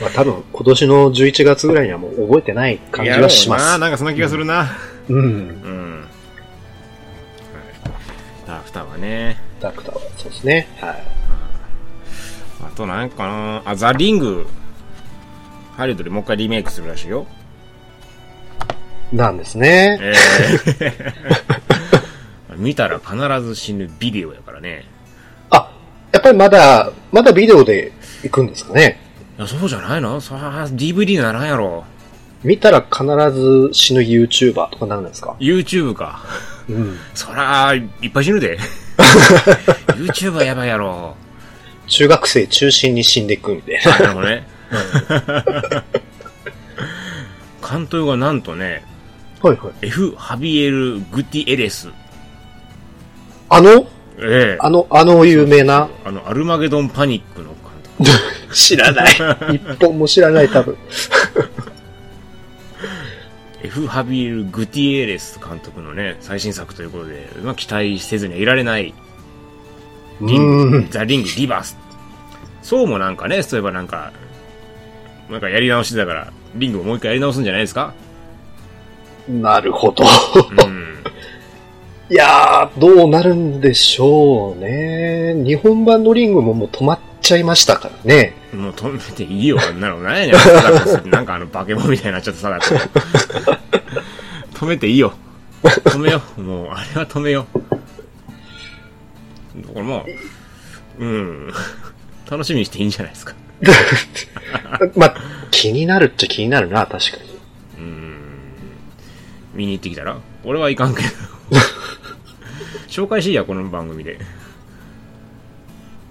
[0.00, 3.80] まあ多分今年の11月ぐらいにはもう覚えてない感じはしまやろうなす。
[3.80, 4.68] なんかそんな気がするな。
[5.08, 5.16] うん。
[5.16, 6.00] うん。
[6.00, 6.10] はい。
[8.46, 9.40] ダークタワーね。
[9.60, 10.68] ダクターはそうですね。
[10.80, 11.02] はい。
[12.66, 14.46] あとなんかなあ、ザ・リング。
[15.76, 17.26] ハリウッドでもう一回リメイクするらしいよ。
[19.12, 19.98] なんですね。
[20.00, 21.14] えー
[22.56, 24.84] 見たら必ず死ぬビデオやからね。
[25.50, 25.68] あ、
[26.12, 27.90] やっぱりまだ、まだビデオで
[28.22, 29.00] 行くんですかね。
[29.36, 30.20] いや、そうじゃないの？
[30.20, 31.84] さあ、DVD ならんやろ。
[32.44, 36.22] 見たら必ず死ぬ YouTuber とかなんですか？YouTube か。
[36.68, 36.96] うん。
[37.14, 38.56] そら、いっぱい死ぬで。
[39.98, 41.16] YouTuber やばいやろ。
[41.86, 43.96] 中学生中心に死んでいくみたいな。
[43.96, 44.46] あなるほどね。
[47.68, 48.84] 監督がなんとね、
[49.42, 49.72] はいはい。
[49.86, 50.14] F.
[50.16, 51.90] ハビエル・グティエレス。
[53.48, 53.86] あの？
[54.18, 55.88] ええあの、あの有名な？
[56.04, 57.56] あの、アルマゲドン・パニックの監
[58.06, 58.10] 督。
[58.54, 59.14] 知らない。
[59.54, 60.76] 一本も知らない、多分。
[63.62, 63.86] F.
[63.86, 68.94] ハビエル・グティエレス監督のね、最新作ということで、まあ、期待せずにはいられない、
[70.20, 71.76] リンうグん、ザ・リング・リバース。
[72.62, 74.12] そうもなんかね、そういえばなんか、
[75.30, 77.92] なんかやり直してたから、リングをもう一回やり直すんじゃないですか？
[79.28, 80.04] なるほど。
[80.04, 80.94] うん。
[82.10, 85.34] いやー、どうなるんでしょうね。
[85.44, 88.34] 日本版のリングももう止まっちゃいましたからね。
[88.52, 90.00] もう止めていいよ、あんなの。
[90.02, 90.32] なんやね
[91.06, 92.66] なんかあの、バケモンみたいになっちゃってさ、だって
[94.54, 95.14] 止めていいよ。
[95.62, 96.40] 止めよう。
[96.42, 97.58] もう、あれは止めよう。
[99.56, 100.04] だからまあ、
[100.98, 101.52] うん。
[102.30, 103.34] 楽しみにしていいんじゃないですか。
[104.96, 105.16] まあ、
[105.50, 107.38] 気になるっちゃ気になるな、確かに。
[107.78, 108.16] うん。
[109.54, 110.18] 見に行ってきたら？
[110.44, 111.08] 俺はいかんけど。
[112.88, 114.18] 紹介しいや、この番組で。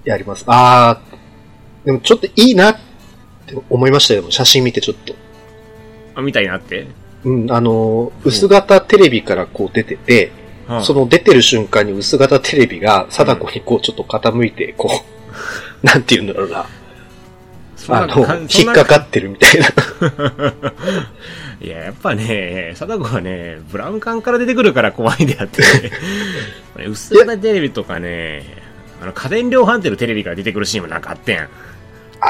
[0.06, 0.44] やります。
[0.48, 2.78] あー、でもちょっといいなっ
[3.48, 4.30] て思いましたよ。
[4.30, 5.16] 写真見てちょっと。
[6.16, 6.88] あ、みたいになって？
[7.24, 10.32] うん、あのー、薄型テレビからこう出てて、
[10.76, 14.90] はあその出てる瞬間に薄型テレビが貞子にこうちょっと傾いて、こ
[15.84, 16.66] う、 なんて言うんだろうな。
[17.90, 19.68] あの、引っかかってるみたいな。
[21.62, 25.62] いや、やっぱね、貞子はね、ブラウン管から出てくるから怖いんであって、
[26.78, 28.46] ね、薄型テレビとかね、
[29.02, 31.40] あの、家電量販店のテレビから出てくるシーンもなんかあってん。
[31.40, 31.48] あ、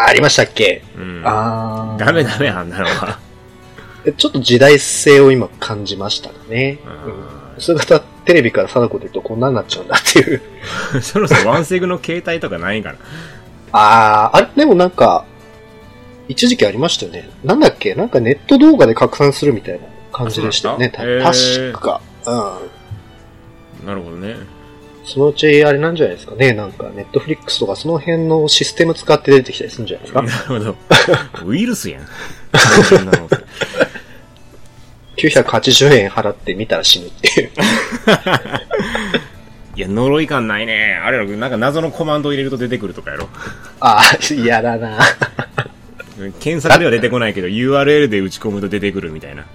[0.08, 0.84] ありましたっけ？
[0.98, 1.22] うん。
[1.24, 2.04] あー。
[2.06, 3.20] ダメダメ、あんなのは。
[4.06, 6.80] えちょっと時代性を今感じましたね。
[7.06, 10.42] ううん薄型テレビから貞子で言うとこんなになっちゃうんだっていう。
[10.98, 12.96] ん そろそろワンセグの携帯とかないんかな。
[13.72, 15.26] あー、あれ、でもなんか、
[16.28, 17.30] 一時期ありましたよね。
[17.44, 17.96] なんだっけ？
[17.96, 19.80] なんかネット動画で拡散するみたいな
[20.12, 20.92] 感じでしたよね。
[20.96, 21.80] あそうなんですか？
[21.80, 22.02] 確か。
[23.82, 23.88] うん。
[23.88, 24.36] なるほどね。
[25.06, 26.36] そのうちあれなんじゃないですか？
[26.36, 26.54] ね。
[26.54, 30.22] なんか、ネットフリックスとかその辺のシステム使って出てきたりするんじゃないですか？
[30.22, 30.76] なるほど。
[31.46, 32.04] ウイルスやん。
[35.32, 37.52] そんなの980円払って見たら死ぬっていう。
[39.76, 41.02] いや、呪い感ないね。
[41.04, 43.28] あれやろ、なんか謎のコマンド入れると出てくるとかやろ。
[43.80, 45.00] あー、嫌だな。
[46.40, 49.46] 検索では出てこないけど、URL で打ち込むと出てくるみたいな。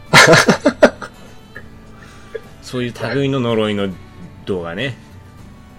[2.63, 3.89] そういう類の呪いの
[4.45, 4.97] 動画ね。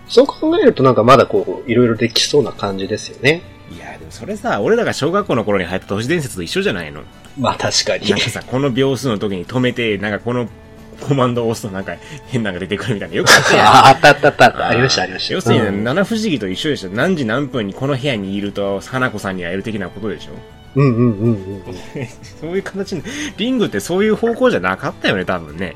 [0.08, 3.44] そう考えるとなんかまだこう、いろいろできそうな感じですよね。
[4.10, 7.02] それさ、俺らが小学校の頃に流行った都市伝説と一緒じゃないの？
[7.38, 8.20] まあ確かになん。
[8.20, 10.48] かさ、この秒数の時に止めて、なんかこの
[11.02, 11.96] コマンドを押すとなんか
[12.28, 13.16] 変なのが出てくるみたいな。
[13.16, 13.66] よくあったやん。
[13.70, 14.68] ああったあったあったあった。
[14.70, 15.34] ありましたありました。
[15.34, 16.90] 要するに、うん七不思議と一緒でしょ。
[16.90, 20.32] 何時何分にこの部屋にいると、花子さんに会える的なことでしょ？
[20.76, 21.64] うんうんうんうん。
[22.42, 23.04] そういう形に、
[23.38, 25.76] リングってそういう方向じゃなかったよね、多分ね。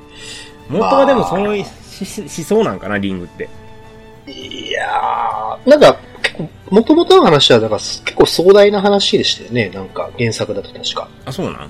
[0.69, 3.49] 元はでもそのしししそうなんかな、リングって。
[4.27, 5.97] いやー、なんか、
[6.37, 9.69] 結構、元々の話は、だから結構壮大な話でしたよね。
[9.69, 11.07] なんか、原作だと確か。
[11.25, 11.69] あ、そうなん？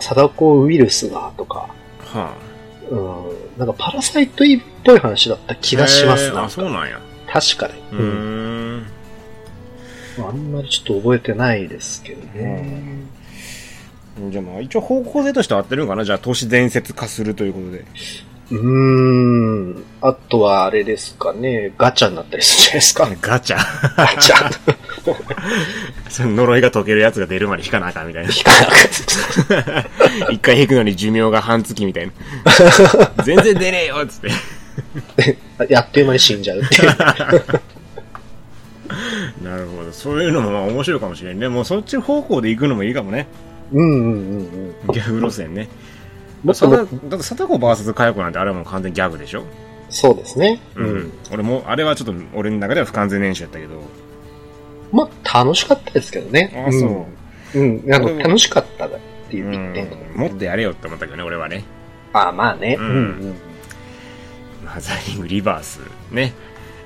[0.00, 1.68] 貞子ウイルスが、とか、
[2.00, 2.34] は
[2.90, 5.56] うん、なんかパラサイトイっぽい話だったあ。
[5.56, 6.44] 気がしますな。
[6.44, 7.00] あ、そうなんや。
[7.26, 7.74] 確かに。
[7.92, 8.86] うーん。
[10.18, 12.82] あんまりちょっと覚えてないですけどね。
[14.30, 16.04] じゃあまあ、一応方向性としては合ってるんかな？
[16.04, 17.84] じゃあ、都市伝説化するということで。
[18.52, 18.58] うー
[19.78, 19.84] ん。
[20.02, 23.08] あとはあれですかね、ガチャになったりするじゃないですか。
[23.20, 23.96] ガチャ。
[23.96, 24.50] ガチャ。
[26.10, 28.30] その呪いが解けるやつが出るまで引かなあかんみたいな。
[28.30, 28.74] 引かなかっ
[30.26, 30.32] た。
[30.32, 32.12] 一回引くのに寿命が半月みたいな。
[33.24, 34.28] 全然出ねえよっつって。
[35.72, 36.88] やっという間に死んじゃうっていう。
[39.42, 39.92] なるほど。
[39.92, 41.48] そういうのもまあ面白いかもしれんね。
[41.48, 43.26] もうそっち方向で行くのもいいかもね。
[43.72, 44.92] うんうんうんうん。
[44.92, 45.68] ギャグ路線ね。
[46.44, 49.44] だっとだって、サタコ VS カヤコなんてあれはもう完全にギャグでしょ？
[49.90, 50.60] そうですね。
[50.74, 51.12] うん。
[51.32, 53.80] 俺も、あれはちょっと俺の中では不完全燃焼やったけど。
[54.90, 56.64] まあ、楽しかったですけどね。
[56.66, 57.06] あそ
[57.54, 57.58] う。
[57.58, 57.76] うん。
[57.78, 57.86] うん。
[58.18, 58.90] 楽しかったっ
[59.30, 59.88] ていううん一点。
[60.16, 61.64] もっとやれよって思ったけどね、俺はね。
[62.14, 62.76] ああ、まあね。
[62.78, 63.34] ううんんうん。
[64.64, 65.80] まあ、ザリングリバース。
[66.10, 66.32] ね。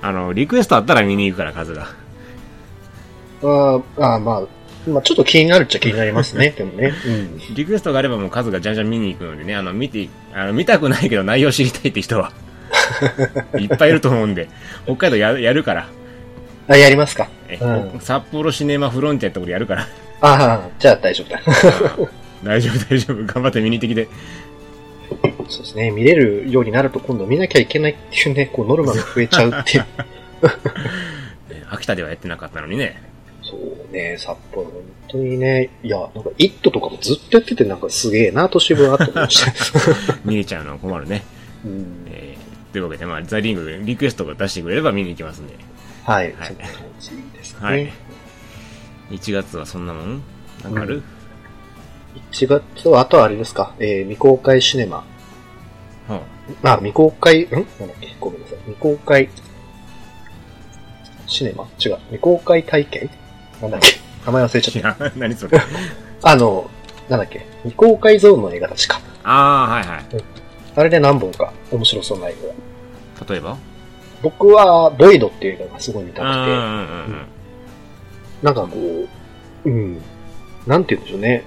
[0.03, 1.87] あの、リクエストあったら見に行くから、数が。
[3.43, 4.43] あーあー、まあ、
[4.87, 6.51] まあ、ちょっと気になるっちゃ気になりますね。
[6.51, 6.93] でもね。
[7.07, 7.55] うん。
[7.55, 12.33] リクエストがあればもう数がじゃんじゃん見に行くのでね、あの、見て、あの、見たくないけど内容知りたいって人は、
[13.59, 14.49] いっぱいいると思うんで、
[14.85, 15.89] 北海道ややるから。
[16.69, 17.29] あ、やりますか。
[17.49, 19.89] えうん札幌シネマフロンティアってところやるから。
[20.21, 21.41] ああ、じゃあ大丈夫だ。
[22.43, 23.17] 大丈夫大丈夫。
[23.25, 24.09] 頑張って見に行ってきて。
[25.49, 25.91] そうですね。
[25.91, 29.87] 見れるようになると今度見なきゃいけないっていうね、こうノルマが増えちゃうっていう。
[31.51, 33.01] え 秋田ではやってなかったのにね。
[33.49, 39.53] そうね、札幌、本当にね、いや、なんか、イットとかもずっとやってて、なんかすげえな、都市部はと思いました。
[40.25, 41.23] 見れちゃうのは困るね。
[41.65, 45.55] うんえー、というわけで、まあ、ザ・リングでリクエストが出してくれれば見に行きますんで。
[46.05, 46.55] はい、はい
[47.37, 47.61] ですね。
[47.61, 47.93] はい。
[49.11, 50.23] 1月はそんなもん？
[50.65, 51.03] なんかある、
[52.33, 55.05] 1月は、あとはあれですか、えー未公開シネマ。
[56.09, 56.23] は
[56.65, 57.51] あ、未公開、ん？
[57.53, 57.67] なんだっ
[58.01, 58.15] け？
[58.19, 58.59] ごめんなさい。
[58.67, 59.29] 未公開、
[61.29, 61.65] シネマ？
[61.85, 61.97] 違う。
[62.07, 63.11] 未公開体験？
[63.63, 63.99] なんだっけ？
[64.27, 65.59] 名前忘れあ、ちゃっいや、何それ？
[65.59, 65.65] た。
[66.31, 66.71] あの、
[67.09, 67.47] なんだっけ？
[67.63, 69.01] 未公開ゾーンの映画確か。
[69.25, 70.05] ああ、はいはい。
[70.77, 72.35] あれで何本か面白そうな映
[73.19, 73.33] 画。
[73.33, 73.57] 例えば？
[74.23, 77.27] 僕は、ボイドっていう映画がすごい見たくて、うんうんうんうん。
[78.43, 78.69] なんかこ
[79.65, 80.01] う、うん、
[80.67, 81.45] なんて言うんでしょうね。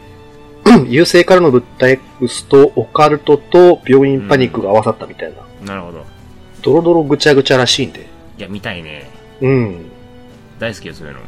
[0.88, 5.66] 優勢からの物体 X とオカルトと病院パニックが合わさったみたいな。
[5.66, 6.06] なるほど。
[6.62, 8.08] ドロドロぐちゃぐちゃらしいんで。
[8.38, 9.10] いや、見たいね。
[9.42, 9.86] うん。
[10.60, 11.20] 大好きよ、そういうの。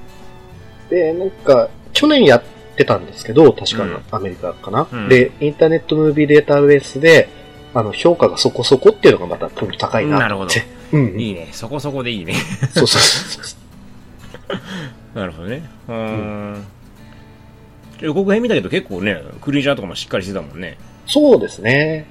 [0.92, 2.44] で、なんか、去年やっ
[2.76, 7.30] てたんですけど、確かうんアメリカかな、うんで、インターネットムービーデータベースで、
[7.74, 10.64] あの、評価がそこそこっていうのがまたポイント高いななるほどって。
[10.92, 11.20] うん。
[11.20, 11.48] いいね。
[11.54, 12.34] そこそこでいいね。
[12.74, 13.56] そうそうそ
[15.14, 15.16] う。
[15.18, 15.64] なるほどね。
[15.88, 16.66] うーん。
[18.02, 20.78] 予告編見たけど結構ね、クリーチャーとかもしっかりしてたもんね。
[21.08, 22.06] そうですね。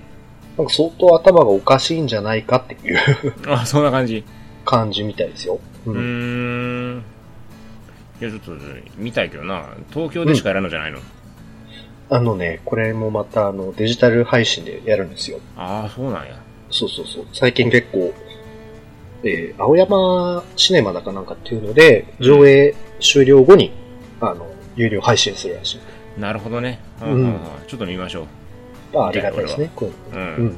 [0.57, 2.99] なんか相当頭がおかしいんじゃないかっていう
[3.53, 4.25] あ、そんな感じ。
[4.65, 5.59] 感じみたいですよ。
[5.87, 7.03] ううーん。
[8.21, 8.53] いや、ちょっと、
[8.97, 9.65] 見たいけどな。
[9.91, 11.01] 東京でしかやらんのじゃないの、
[12.11, 15.39] あのね、これもまたあのデジタル配信でやるんですよ。
[15.57, 16.37] ああ、そうなんや。
[16.69, 17.27] そうそうそう。
[17.33, 18.13] 最近結構、
[19.23, 23.73] えー、青山シネマだかなんかっていうので、上映終了後に、
[24.21, 26.21] あの、有料配信するらしい。
[26.21, 26.81] なるほどね。
[27.01, 28.27] んうんうんうんちょっと見ましょ
[28.93, 28.99] う。
[28.99, 29.71] あありがたいですね。
[29.77, 30.27] こういううん。
[30.27, 30.57] のうん。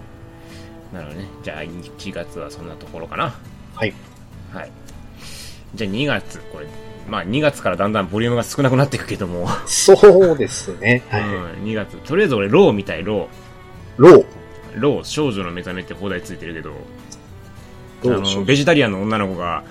[0.94, 1.26] なるほどね。
[1.42, 3.34] じゃあ、1月はそんなところかな。
[3.74, 3.92] はい。
[4.52, 4.70] はい。
[5.74, 6.66] じゃあ2月、これ、
[7.08, 11.02] まあ2月からだんだんボリュームが少なくなっていくけども、そうですね。
[11.08, 11.22] はい。
[11.22, 11.26] う
[11.60, 11.96] ん、2月。
[11.98, 13.28] とりあえず俺、ローみたい、ロ
[13.96, 14.18] ロー。
[14.20, 14.24] ー。
[14.76, 16.72] ロー、少女の目覚めって邦題ついてるけど、
[18.04, 18.44] あの。
[18.44, 19.62] ベジタリアンの女の子が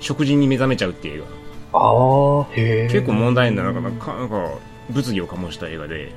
[0.00, 1.24] 食事に目覚めちゃうっていう映
[1.72, 2.86] ああ、へえ。
[2.86, 2.92] 画。
[2.92, 4.50] 結構問題になる、なんか、なんか、
[4.90, 6.12] 物議を醸した映画で、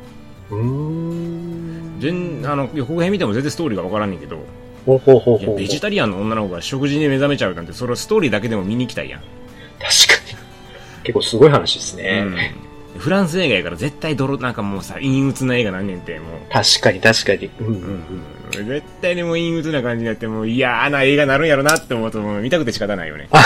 [0.52, 1.98] うーん。
[2.00, 4.40] 全、あの、予告編見ても全然ストーリーがわからんねんけど、
[4.86, 9.20] ほうほうほうほベジタリアンの女の子が食事に目覚めちゃうなんて、それはストーリーだけでも見に行きたいやん。
[9.20, 10.19] 確かに。
[11.10, 12.24] 結構すごい話ですね。
[12.94, 13.00] うん。
[13.00, 16.40] フランス映画やから絶対泥、なんかもうさ、陰鬱な映画なんねんて、もう。
[16.52, 17.50] 確かに確かに。
[17.60, 17.78] うんうんう
[18.58, 18.66] うん。
[18.66, 23.28] ん、絶対にもう陰鬱な感じになって、もう嫌な映画なるんやろなって思うと、もう見たくて仕方ないよね。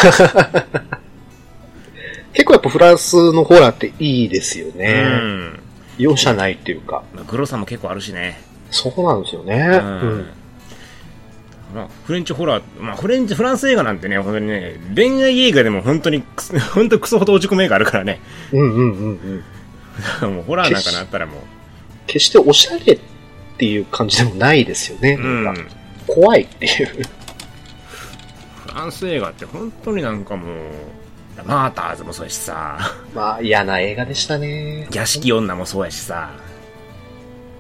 [2.33, 5.01] 結構やっぱフランスのホラーっていいですようね。
[5.03, 5.59] ん。
[5.97, 7.03] 容赦ないっていうか。
[7.13, 8.41] まあ、グロさも結構あるしね。
[8.71, 9.55] そうなんですよね。
[9.55, 10.25] ううんん。
[11.73, 16.23] まあ、フレンチホラー、まあ、フレンチ、フランス映画なんてね、本当にね、恋愛映画でも本当に
[16.73, 18.19] 本当クソほど落ち込む映画あるからね。
[18.51, 19.43] うんうんうん
[20.21, 20.35] うん。
[20.35, 21.41] もうホラーなんかなったらもう、
[22.05, 22.99] 決しておしゃれっ
[23.57, 25.17] ていう感じでもないですよね。
[25.19, 25.67] うん。
[26.07, 26.87] 怖いっていう。
[28.67, 30.53] フランス映画って本当になんかもう、
[31.45, 32.77] マーターズもそうやしさ、
[33.15, 34.87] まあ嫌な映画でしたね。
[34.93, 36.31] 屋敷女もそうやしさ、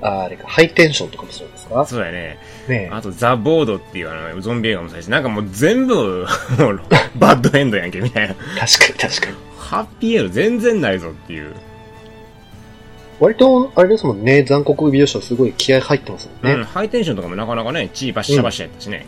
[0.05, 1.85] ああれか、ハイテンションとかもそうですか？
[1.85, 2.37] そうやね。
[2.67, 6.25] ねあと、ザ・ボードっていうあの、ゾンビ映画もそうやし、なんかもう全部、
[7.15, 8.33] バッドエンドやんけ、みたいな。
[8.33, 8.59] え。
[8.59, 9.35] 確かに確かに。
[9.57, 11.53] ハッピーエンド全然ないぞっていう。
[13.19, 16.59] 割と、あれですもんね、残酷描写すごい気合入ってますもんね。
[16.59, 19.05] うん、ハイテンションとかもなかなかね、チーバッシャバシャやったしね。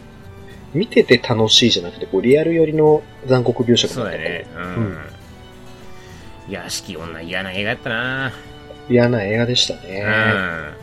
[0.74, 4.46] 見てて楽しいじゃなくて、こうリアル寄りの残酷描写がそうだよね。
[4.56, 4.98] ううんん。
[6.50, 8.32] 屋敷女嫌な映画やったな
[8.90, 10.74] 嫌な映画でしたうん。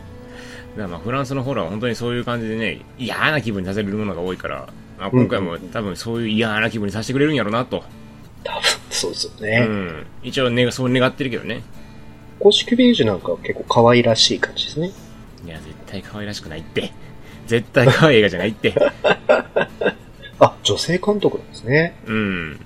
[0.75, 0.77] ね。
[0.77, 4.67] だからまあフランスのホラーは本当にそういう感じでね、嫌な気分にさせるものが多いから、
[4.99, 7.83] まあ、今回も多分そういう嫌な気分にさせてくれるんやろうなと。
[8.43, 9.59] 多分、そうですようね。
[9.61, 10.05] ん。
[10.23, 11.63] 一応ね、そう願ってるけどね。
[12.39, 14.91] 公式ベージュなんかは結構可愛らしい感じですね。
[15.45, 16.91] いや、絶対可愛らしくないって。
[17.47, 18.73] 絶対可愛い映画じゃないって。
[20.39, 21.95] あ、女性監督なんですね。
[22.05, 22.59] うん。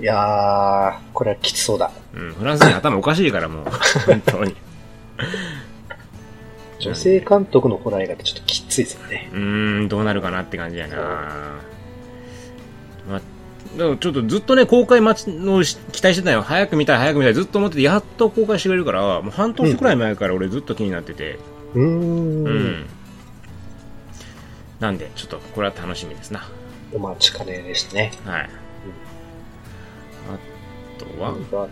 [0.00, 1.90] いやー、これはきつそうだ。
[2.14, 2.32] うん。
[2.32, 3.64] フランス人頭おかしいからもう、
[4.06, 4.56] 本当に。
[6.82, 9.28] 女性監督のホラー映画ってちょっときついですよね。
[9.32, 10.96] うーん、どうなるかなって感じやな
[13.08, 13.20] まあ、
[13.76, 16.42] でもちょっとずっとね、公開待ちのし期待してたよ。
[16.42, 21.38] 早く見たい、早く見たい、ずっと思ってて、やっと公開してくれるから、もう半年くらい前から俺ずっと気になってて、
[21.74, 22.46] うーん。
[22.46, 22.86] うん。
[24.80, 26.48] なんで、ちょっとこれは楽しみですな。
[26.92, 28.12] お待ちかねでしたね。
[28.24, 28.50] はい。
[30.28, 30.38] あ
[30.98, 31.68] とは、は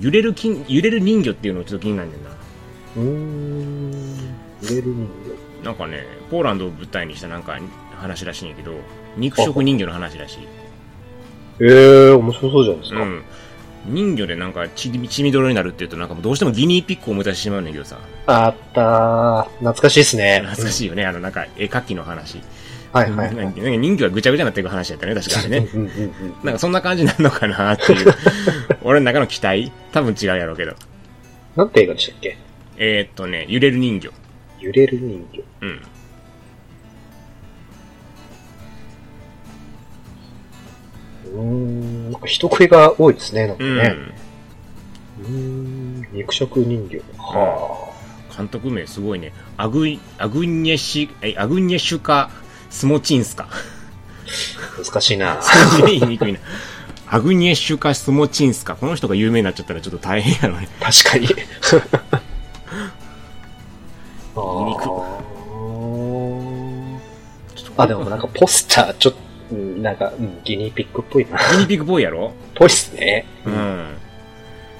[0.00, 2.31] 揺れる金、揺れる人魚っていうのをちょっと気になるんだよな。
[2.96, 3.90] うーん。
[4.62, 7.58] 揺れる人なんかね、ポーランドを舞台にしたなんか
[7.96, 8.72] 話らしいんやけど、
[9.16, 10.36] 肉食人魚の話らしい。
[10.38, 10.48] 形。
[11.60, 13.02] ええー、面白そうじゃないですか。
[13.02, 13.22] うん。
[13.86, 17.98] 人魚でなんか血血みどろになるって言うとなんかもうどうしてもギニーピックを思い出してしまうんだけどさ。
[18.26, 19.44] あったー。
[19.58, 20.40] 懐かしいですね。
[20.44, 22.40] 懐かしいよね、あのなんか絵描きの話。
[22.92, 23.34] はいはいはい。
[23.36, 25.68] なんか人魚がぐちゃぐちゃになっていく話だったね、確かにね。
[25.74, 26.12] うんうんうん
[26.44, 28.14] なんかそんな感じになるのかなっていう。
[28.82, 30.74] 俺の中の期待多分違うやろうけど。
[31.56, 32.38] なんて映画でしたっけ？
[32.76, 34.10] えー、っとね、揺れる人魚。
[34.60, 35.42] 揺れる人魚。
[35.60, 35.82] うん。
[41.24, 43.76] うーん、なんか人食いが多いですね、なんかうん。
[43.76, 43.96] ね。
[45.20, 47.00] うーん、肉食人魚。
[47.18, 47.92] は
[48.36, 49.32] 監督名すごいね。
[49.56, 52.30] アグイ、アグニェシ、え、アグニェシュカ・
[52.70, 53.44] スモチンスカ。
[53.44, 53.48] あ、
[54.82, 55.38] 難しいな。
[55.86, 56.38] 言いにくいな。
[57.06, 58.74] アグニェシュカ・スモチンスカ。
[58.74, 60.68] この人が有名になっちゃったらちょっと大変やろね。
[60.80, 61.28] 確かに。
[64.34, 65.22] あ肉ー
[67.76, 69.18] あ、でもなんかポスター、ちょっと、
[69.54, 71.38] うんなんか、うんギニーピックっぽいな。
[71.52, 72.32] ギニピックボーイやろ？
[72.54, 73.26] ぽいっすね。
[73.44, 73.54] うん。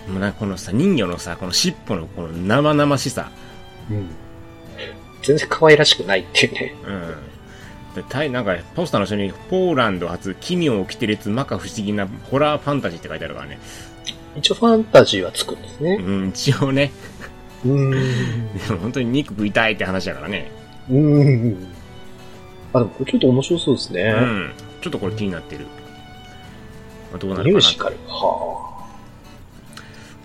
[0.08, 3.30] もうなんかこのさ、人魚のさ、この尻尾のこの生々しさ。
[3.90, 4.08] うん。
[5.22, 6.74] 全然可愛らしくないっていうね。
[6.84, 7.14] うん。
[7.94, 13.58] でたいなんか、ポスターの下に、ポーランド初、奇妙を着て列、摩訶不思議なホラーファンタジーって書いてあるからね。
[14.36, 15.96] 一応ファンタジーはつくんですね。
[16.00, 16.90] うん、一応ね。
[17.64, 17.90] うーん。
[18.58, 20.50] でも本当に肉食いたいって話やからね。
[20.90, 21.66] うーん。
[22.72, 24.02] あ、でもこれちょっと面白そうですね。
[24.02, 24.52] うん。
[24.80, 25.66] ちょっとこれ気になってる。
[27.10, 27.96] まあどうなミるかなュージカル。
[28.08, 28.86] は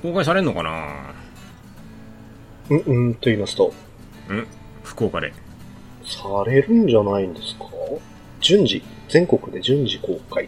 [0.02, 0.70] 公開されんのかな？
[0.70, 1.14] あ。
[2.70, 3.74] うん、うん、と言いますと、
[4.30, 4.48] うん
[4.84, 5.34] 福岡で。
[6.04, 7.66] されるんじゃないんですか？
[8.40, 10.48] 順次、全国で順次公開。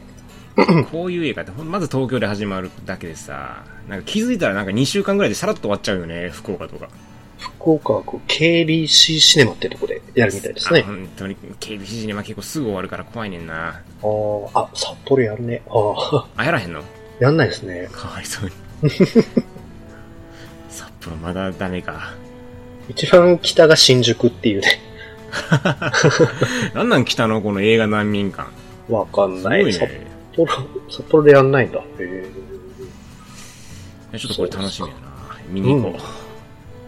[0.91, 6.88] こういう映画ってまず東京で始まるだけでさ、なんか気づいたらなんか2週間ぐらいでさらっと終わっちゃうよね、福岡とか。
[7.39, 8.88] 福岡はこう KBC
[9.19, 10.82] シネマってとこでやるみたいですあね。
[10.84, 13.82] 本当に KBC シネマ結構すぐ終わるから怖いねんな。
[14.02, 15.62] あーあ、札幌やるね。
[15.69, 16.84] ああ、あ、やらへんの？
[17.19, 17.89] やんないですね。
[17.91, 18.49] かわいそう
[18.84, 18.89] に。
[20.69, 22.13] 札幌まだダメか。
[22.89, 24.80] 一番北が新宿っていうね。
[26.73, 28.47] なんなん北のこの映画難民感。
[28.89, 29.73] わかんすごないい。
[29.73, 30.08] 札ね。
[30.36, 30.52] 幌、
[30.89, 31.80] 札幌でやんないんだ。
[31.80, 32.25] へえ。
[34.13, 35.02] えちょっとこれ楽しみやな。
[35.50, 36.00] 見に行こ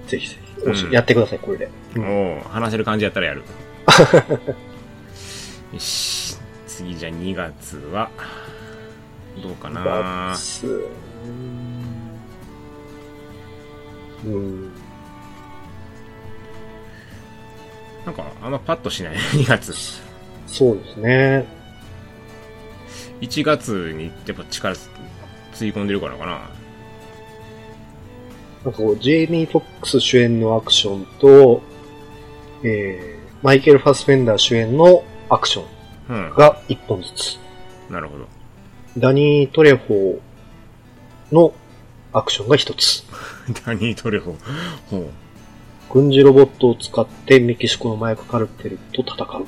[0.08, 0.38] ぜひぜ
[0.74, 1.70] ひ、やってください、これで。
[1.96, 2.02] う。
[2.02, 3.44] おう話せる感じやったらやる。
[5.74, 6.38] よし。
[6.68, 8.10] 次じゃあ2月は、
[9.42, 10.90] どうかなバツ
[14.26, 14.72] うん。
[18.06, 19.74] なんかあんまパッとしない 2月。
[20.48, 21.46] そうですね。
[23.22, 24.90] 1月にやっぱ力つ
[25.66, 26.61] い込んでるからかな。
[28.64, 31.62] なんかこう、ジェイミー・フォックス主演のアクションと、
[32.64, 35.66] えー、マイケル・ファスフェンダー主演のアクション
[36.10, 36.34] うん。
[36.36, 37.40] が一本ずつ。
[37.90, 38.28] なるほど。
[38.98, 41.54] ダニー・トレホーの
[42.14, 43.04] アクションが一つ。
[43.66, 44.36] ダニートレホ。
[44.90, 45.10] ほう。
[45.92, 49.28] 軍事ロボットを使ってメキシコの麻薬カルテルと戦う。
[49.28, 49.46] は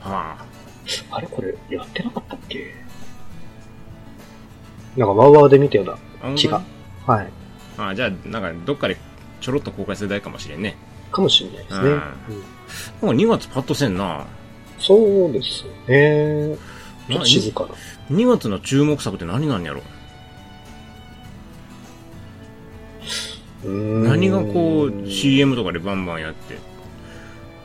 [0.00, 0.44] あ。
[1.10, 2.74] あれこれ、やってなかったっけ？
[4.96, 6.62] なんかワウワウで見たようなあ気が。
[7.06, 7.32] はい。
[7.88, 8.96] あじゃあ、なんかどっかで
[9.40, 10.76] ちょろっと公開する代かもしれんね。
[11.10, 11.88] かもしれないですね。
[11.88, 12.00] うんうん
[13.02, 14.26] なんか2月パッとせんな。
[14.78, 16.56] そうですね。
[17.08, 18.16] ちょっと静かな。
[18.16, 19.82] 2月の注目作って何なんやろ？
[23.64, 23.68] う
[24.08, 26.56] 何がこう CM とかでバンバンやって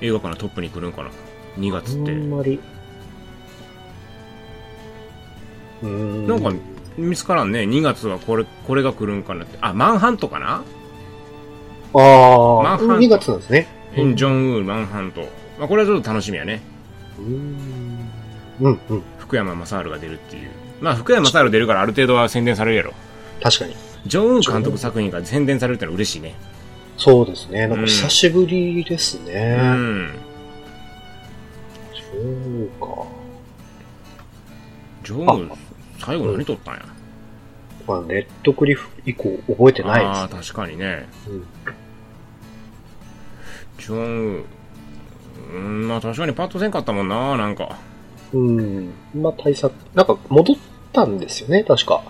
[0.01, 1.09] 映画館のトップに来るんかな
[1.57, 2.59] ？2月っあてんまり。
[5.81, 6.27] うーん。
[6.27, 6.51] なんか
[6.97, 10.63] 見つからんね2月はこれこれが来るんかなってあマンハントかな？
[11.93, 13.67] ああ、マンハント2月なんですね。
[13.95, 15.21] ジョンウーマンハント、
[15.57, 16.61] まあ、これはちょっと楽しみやね
[17.19, 18.09] うーん。
[18.61, 19.03] うん、うん。
[19.19, 20.49] 福山雅治が出るっていう
[20.81, 22.93] まあ福山雅治出るからある程度は宣伝されるやろ
[23.41, 23.75] 確かに。
[24.05, 26.35] ジョンウー監督作品が宣伝されるってのは嬉しいね
[26.97, 27.67] そうですね。
[27.67, 29.55] なんか久しぶりですうね。
[29.55, 30.09] ん
[31.93, 33.07] そうか。
[35.03, 35.55] ジョンウー
[35.99, 36.85] 最後何撮ったんや？
[37.87, 41.45] まあ、ネットクリフ以降覚えてないああです、確かにねうん
[43.79, 44.43] ジョン
[45.53, 47.77] うんまあ確かにパッとせんかったもんななんか
[48.33, 48.93] うん。
[49.15, 50.57] まあ、対策、なんか戻っ
[50.91, 52.03] たんですよね、確か。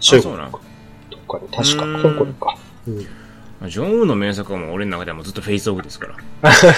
[0.00, 2.58] 中国そうなんとかに、確か、香港か。
[2.88, 3.70] うん。
[3.70, 6.08] ジョンウーの名作はもう俺の中ではもうずっとフェイスオフですか
[6.42, 6.50] ら。
[6.52, 6.68] フ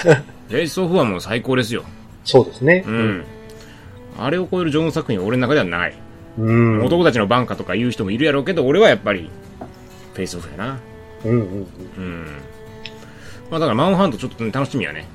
[0.51, 1.85] ェイスオフはもう最高ですよ。
[2.25, 2.85] そうですね。
[2.87, 3.25] うん。
[4.19, 5.95] あれを超えるジョンウー作品は俺の中ではない。
[6.39, 6.85] うん。
[6.85, 9.31] 男たちのバンカとか言う人もいるやろうけど、俺はやっぱり、
[10.15, 10.79] フェイスオフやな。
[11.25, 11.67] うんうんうん。
[11.97, 12.27] うん。
[13.51, 15.07] まあだからマウンハントちょっとね楽しみやね。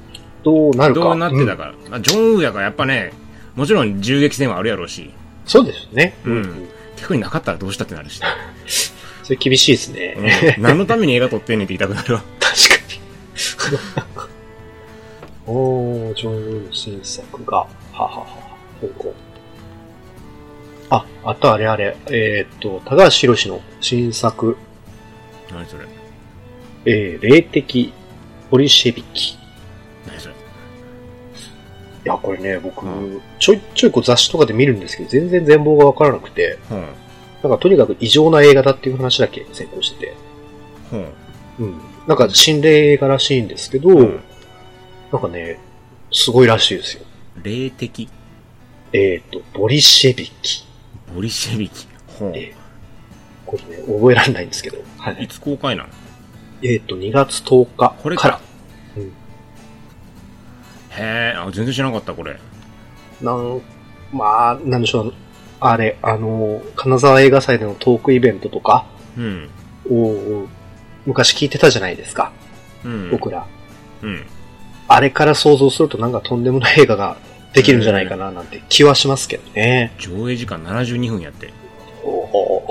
[0.44, 1.02] どうなるか。
[1.02, 1.74] どうなってたうんか。
[1.90, 3.14] まあジョン・ウーやからやっぱね、
[3.56, 5.12] もちろん銃撃戦はあるやろうし、
[5.46, 6.16] そうですね。
[6.26, 6.68] うん
[6.98, 8.22] 逆になかったらどうしたってなるし、
[9.24, 10.56] それ厳しいですね。
[10.58, 12.22] うん何のために映画撮ってんねんって言いたくなるわ。
[12.40, 12.76] 確か
[14.08, 14.22] に。
[15.48, 18.26] おー、ジョン・ウーの新作が、ははは、
[18.80, 19.14] 香港。
[20.92, 24.58] あ、あとあれあれ、えーっと、高橋宏の新作、
[25.50, 25.88] 何それ？
[26.86, 27.94] えー、霊的
[28.50, 29.34] ボリシェビキ。
[29.34, 29.38] い
[30.06, 30.36] 何それ？
[32.04, 36.82] や、これね、僕、うんちょいちょいこう雑誌とかで見るんですけど、全然全貌がわからなくて、ほん。
[37.42, 40.14] なんかとにかく異常な映画だっていう話だけ先行してて、
[40.90, 41.06] ほん。
[41.60, 41.82] うん。
[42.08, 44.20] なんか心霊映画らしいんですけど、うん
[45.12, 45.60] なんかね、
[46.12, 47.04] すごいらしいですよ。
[47.44, 48.10] 霊的？
[48.94, 50.66] えーっと、ボリシェビキ。
[51.14, 51.88] ボリシェビキ。
[52.20, 52.36] ほん。
[52.36, 52.54] え
[53.46, 54.78] これね、覚えられないんですけど。
[54.98, 55.28] はいい。
[55.28, 55.90] つ公開なの？
[56.64, 58.40] えーっと、2月10日これから。
[58.98, 59.04] うん。
[59.04, 59.12] へ
[61.00, 62.40] え、あ、全然知らなかった、これ。
[63.22, 63.62] なん、
[64.14, 65.14] まあ、なんでしょう。
[65.60, 68.86] あれ、あの、金沢映画祭でのトークイベントとか
[69.18, 69.50] うん。
[69.90, 70.48] を
[71.06, 72.32] 昔聞いてたじゃないですか。
[72.84, 73.12] うん。
[73.12, 73.46] 僕ら。
[74.02, 74.26] うん。
[74.88, 77.18] あれから想像するとなんかとんでもない映画が
[77.54, 79.94] できるんじゃないかななんて気はしますけどね。
[80.00, 81.52] 上映時間72分やって。
[82.04, 82.68] おお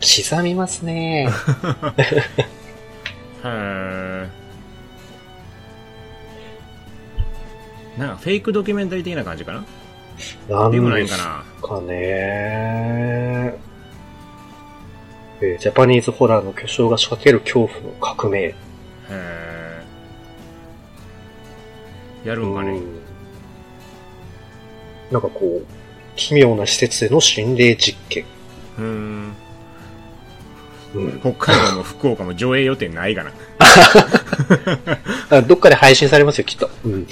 [0.00, 1.28] 刻みますね。
[3.44, 4.28] へえ。
[7.98, 9.52] なんかフェイクドキュメンタリー的な感じか
[10.48, 10.56] な？
[10.62, 11.86] なんでもないかなかね。
[11.90, 18.38] えージャパニーズホラーの巨匠が仕掛ける恐怖の革命。
[18.40, 18.54] へ
[19.10, 19.82] え。
[22.24, 23.01] やるんかねうん
[25.12, 25.66] なんかこう、
[26.16, 28.24] 奇妙な施設での心霊実験。
[28.78, 29.32] うん。
[30.94, 33.32] うん、北海道も福岡も上映予定ないかな。
[35.30, 36.68] あどっかで配信されますよ、きっと。
[36.84, 37.06] うん、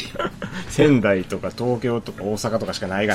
[0.69, 3.15] 仙台とか東京とか大阪とかしかないか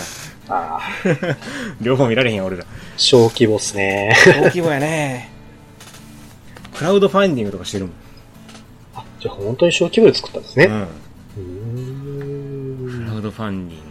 [0.50, 1.38] ああ、ら。
[1.82, 2.66] 両方見られへんよ、俺ら。
[2.98, 4.16] 小規模っすね。
[4.26, 5.32] 大規模やね。
[6.76, 7.94] クラウドファンディングとかしてるもん。
[8.96, 10.66] あ、じゃあ本当に小規模で作ったんですね。
[10.66, 10.82] うん。
[10.82, 13.85] うーんクラウドファンディング。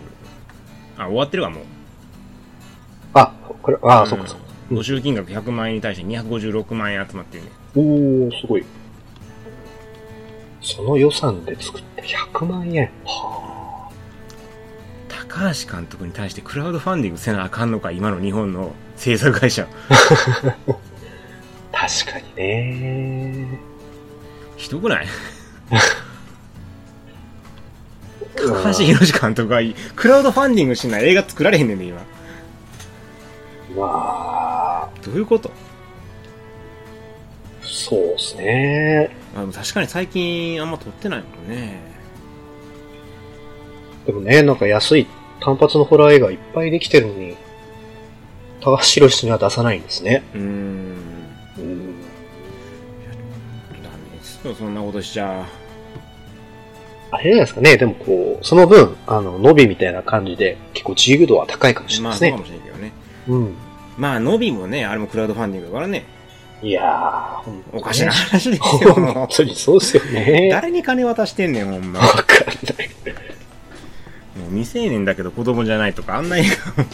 [1.05, 1.65] あ、終わってるわ、もう。
[3.15, 3.33] あ、
[3.63, 4.45] これ、ああ、うんそっかそっか。
[4.71, 7.51] 募集金額100万円に対して256万円集まってるね。
[7.77, 8.65] おー、すごい。
[10.63, 12.91] その予算で作った100万円。
[13.05, 13.91] は
[15.09, 19.67] 高橋監督に対してクラウドファンディングせなあかんのか、今の日本の制作会社。
[19.91, 19.95] あ、
[21.73, 23.59] 確かにね。
[24.57, 25.07] ひどくない？
[28.37, 29.75] 高橋宏監督がいい。
[29.97, 32.01] クラウドファンディングしない映画作られへんねんで、今。
[33.77, 35.51] まあ、どういうこと？
[37.63, 39.17] そうですね。
[39.35, 41.81] あでも確かに最近あんま撮ってないもんね。
[44.07, 45.07] でもね、なんか安い
[45.41, 47.37] 単発のホラー映画いっぱいできてるのに、
[48.61, 50.23] 高橋宏には出さないんですね。
[50.35, 50.45] うーん。
[50.45, 52.03] うん。
[53.83, 55.47] ダメですよ、そんなことしちゃ。
[57.15, 57.77] あれじゃないですかね。
[57.77, 62.31] でもこう、その分、あの、伸びみたいな感じで、結構自由度は高いかもしれないですね。
[62.31, 62.93] まあそうかもしれんけどね。
[63.29, 63.55] うん。
[63.97, 66.05] まあ、ノビもね、あれもクラウドファンディングだからね。
[66.63, 70.13] いやー、おかしな話ですよ、も本当にそうですよう。
[70.13, 70.49] ね。
[70.53, 72.01] 誰に金渡してんねん、ほんま。
[72.01, 72.91] わかんない。
[74.37, 76.45] もう未成年だけど子供じゃないとか、あんな映
[76.77, 76.89] 画も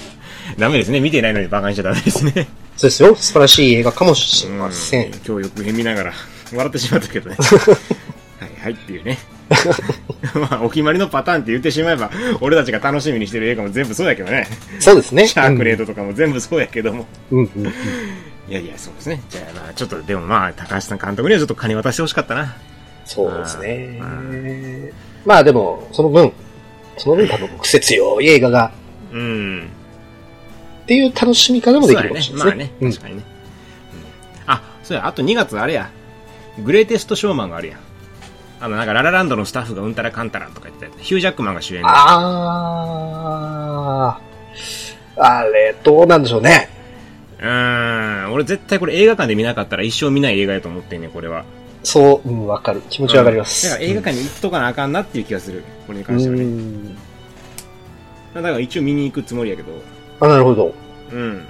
[0.59, 1.01] ダメですね。
[1.01, 2.33] 見てないのにバカにしちゃダメですね。
[2.77, 3.15] そうですよ。
[3.15, 5.07] 素晴らしい映画かもしれません。
[5.07, 6.13] うん教育編見ながら
[6.53, 7.37] 笑ってしまったけどね。
[8.41, 9.19] はいはいっていうね。
[10.35, 12.11] まあ、お決まりのパターンって言ってしまえば、
[12.41, 14.47] 俺たちが楽しみにしてる映画も全部そうやけどね。
[14.79, 15.27] そうですね。
[15.29, 17.07] シャークレードとかも全部そうやけども。
[17.31, 17.45] うん。
[17.45, 19.23] いやいや、そうですね。
[19.31, 22.57] じゃあまあ、ちょっと、でもまあ、高橋さん監督にはちょっと金渡してほしかったな。
[23.05, 25.29] そうですねう。
[25.29, 26.33] まあでも、その分、
[26.97, 28.73] その分多分癖強い映画が、
[29.13, 29.69] うん。
[30.83, 32.73] っていう楽しみ方もできるかもしれそうやね。
[32.81, 32.93] まあね。
[32.93, 33.23] 確かにね。
[33.95, 35.91] うんあ、そうや、あと2月あれや。
[36.59, 37.81] グレイテストショーマンがあるやん。
[38.61, 41.89] あの、なんか、ララランドのスタッフがうんたらかんたらとか言ってヒュージャックマンが主演で。
[41.89, 45.23] あー。
[45.23, 46.69] あれ、どうなんでしょうね。
[47.39, 48.33] うーん。
[48.33, 51.45] 俺絶対これ映画館で見なかったら一生見ない映画やと思ってんねんこれは。
[51.83, 52.83] そう、うん、わかる。
[52.91, 53.69] 気持ちわかります。
[53.69, 55.65] だから映画館に行っとかなあかんなっていう気がする。
[55.87, 56.43] これにう関してはね。
[56.45, 56.95] ん。
[58.35, 59.73] だから一応見に行くつもりやけど。
[60.21, 60.75] あ、なるほど。
[61.13, 61.47] うん。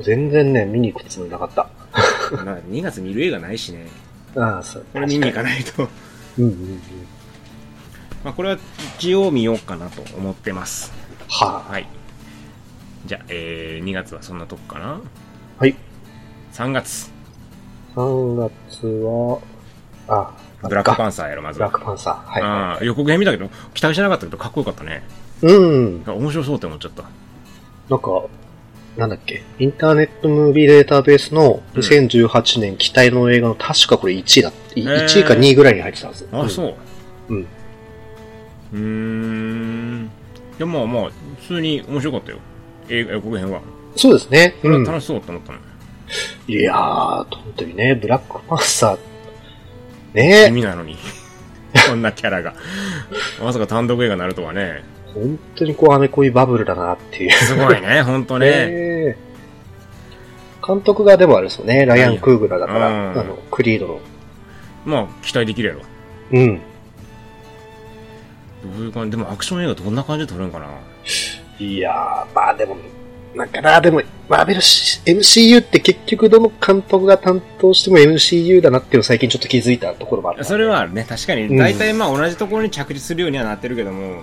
[0.00, 1.68] 全然ね、見に行くつもりなかった。
[2.32, 3.86] だから2月見る映画ないしね。
[4.36, 4.86] ああ、そう。
[4.92, 5.88] これ見に行かないと。
[6.38, 6.80] うんうんうん。
[8.24, 8.58] まあこれは
[8.98, 10.92] 一応見ようかなと思ってます。
[11.28, 11.86] ははい。
[13.06, 15.00] じゃあ、えー、2月はそんなとこかな？
[15.58, 15.74] はい。
[16.52, 17.10] 3月。
[17.94, 19.40] 3月は、
[20.08, 20.32] あ、
[20.66, 21.58] ブラックパンンサーやろ、まず。
[21.58, 22.14] ブラックパンサー。
[22.26, 25.02] はいはいああ予告編見たけど、期待してなかったけど、かっこよかったね。
[25.42, 26.02] うん。
[26.06, 27.02] 面白そうって思っちゃった。
[27.90, 28.22] なんか、
[28.96, 36.28] なんだっけ、インターネットムービーデータベースの2018年期待の映画の確かこれ1位だ、いー1位か2位ぐらいに入ってたんですよ。
[36.32, 36.74] あ、そう。
[37.30, 37.46] うん。
[38.72, 40.10] うーん。
[40.58, 42.38] いや、まあまあ、普通に面白かったよ。
[42.90, 43.62] 映画予告編は。
[43.96, 44.56] そうですね。
[44.62, 44.72] うん。
[44.72, 45.58] これは楽しそうと思ったの。
[46.46, 48.98] いやー、本当にね、ブラックパンサー、
[50.14, 50.96] ね地味なのに。
[51.88, 52.54] こんなキャラが。
[53.42, 54.82] まさか単独映画になるとはね。
[55.14, 57.30] 本当にこう、アメコミバブルだなっていう。
[57.32, 58.66] すごいね、ほんとね。
[58.66, 59.16] ね
[60.66, 64.00] 監督がでもあれですよね、ライアン・クーグラだから、うんあの、クリードの。
[64.84, 65.80] まあ、期待できるやろ。
[66.32, 66.56] うん。
[66.56, 66.62] ど
[68.78, 69.16] ういう感じ？
[69.16, 70.66] でもアクション映画どんな感じで撮るんかな？
[71.58, 72.76] いやー、まあでも、
[73.34, 80.44] なんかな、でも、マーベル MCU って結局どの監督が担当しても MCU だなっていうのを最近ちょっと気づいたところもある。
[80.44, 81.04] それはあるね。
[81.08, 84.22] 確かに、うん大体まあ同じところに着地するようにはなってるけども、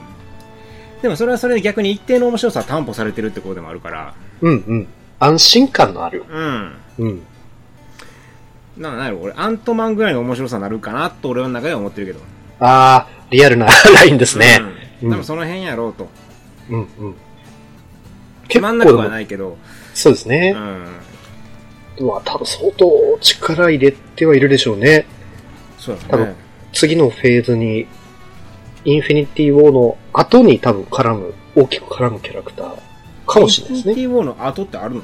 [1.01, 4.87] でもそれはそれで逆に一定の面白さは担保されてるってことでもあるから、うんうん。
[5.19, 6.23] 安心感のある。
[6.29, 6.73] うん。
[6.99, 7.21] うん。
[8.77, 12.19] なんなんやろ、俺、アントマンぐらいの面白さになるかなと俺の中では思ってるけど。
[12.59, 14.59] あー、リアルなラインですね。
[15.01, 15.11] うん。
[15.11, 16.07] 多分その辺やろうと。
[16.69, 17.15] うんうん。
[18.49, 19.09] つまんなくはい。
[19.09, 19.57] ないけど、
[19.93, 20.53] そうですね
[21.99, 22.03] う。
[22.03, 22.07] ん。
[22.07, 25.05] まあ、多分相当力入れてはいるでしょうね。
[25.77, 26.35] そうだ多分ね。
[26.73, 27.87] 次のフェーズに、
[28.89, 32.75] インフィニティ・ウォーの後に多分絡む、大きく絡むキャラクター
[33.27, 33.93] かもしれないですね。
[34.01, 35.03] インフィニティ・ウォーの後ってあるの？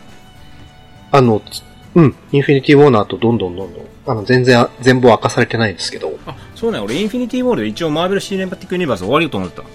[1.11, 1.61] あの、つ
[1.93, 6.86] うん、インフィニティ・ウォーの後どんどんどんどん、あの、全然、全部明かされてないんですけど、あ、そうなんや。
[6.86, 9.63] 俺、インフィニティ・ウォーで一応マーベル・シネマティック・ユニバース終わりと思ってた。
[9.63, 9.65] い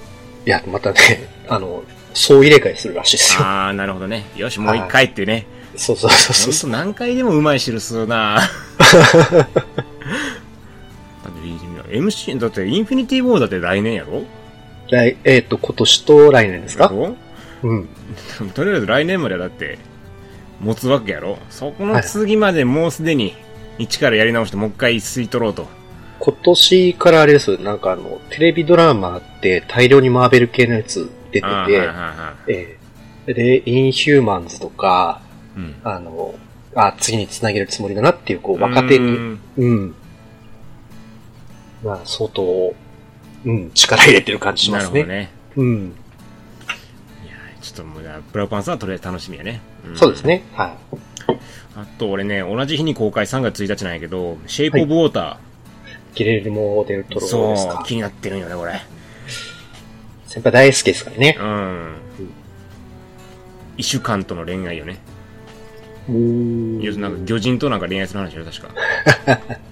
[0.46, 0.98] や、またね、
[1.48, 3.40] あの、総入れ替えするらしいですよ。
[3.44, 4.24] あー、なるほどね。
[4.36, 5.46] よし、もう一回ってね。
[5.76, 6.70] そうそうそうほんそう。
[6.70, 8.48] と何回でもうまい汁吸うなだっ
[11.32, 11.48] て
[11.91, 14.24] MC、だってインフィニティ・ウォーだって来年やろ？
[14.91, 16.93] 来、えっ、と、今年と来年ですか？
[17.62, 17.88] うん。
[18.55, 19.78] とりあえず来年まではだって、
[20.61, 21.38] 持つわけやろ？
[21.51, 23.34] そこの次までもうすでに、
[23.78, 25.68] 一からやり直してもう一回吸い取ろうと。
[26.18, 32.80] 今年からあれです、なんかあの、テレビドラマって大量にマーベル系のやつ出てて、あーはいはいはえー
[33.26, 35.20] で、インヒューマンズとか、
[35.57, 35.61] い。
[35.61, 35.74] うん。
[35.84, 36.34] あの、
[36.74, 39.95] あ、次に繋げるつもりだなっていう、こう、若手に、うんうん。
[41.82, 42.74] まあ、相当、
[43.44, 45.00] うん、力入れてる感じしなますね。
[45.00, 45.30] るほどね。
[45.56, 45.94] うん。
[47.24, 49.60] いやちょっともう、ブラックパンサーはとりあえず楽しみやね。
[49.90, 50.26] んそうです。
[50.26, 50.42] ね。
[50.54, 50.96] はい。
[51.76, 55.38] あと俺ね、同じ日に公開3月1日なんやけど、シェイプオブウォータ
[56.14, 57.14] ギレルモ・デルトー。
[57.14, 57.72] ロですか、。
[57.74, 58.80] そう気になってるんよね、これ。
[60.26, 61.36] 先輩大好きですからね。
[61.40, 61.94] うん。
[63.78, 64.98] 異種間との恋愛よね。
[66.08, 68.68] うーん要するになんか魚人となんか恋愛する話よ、確か。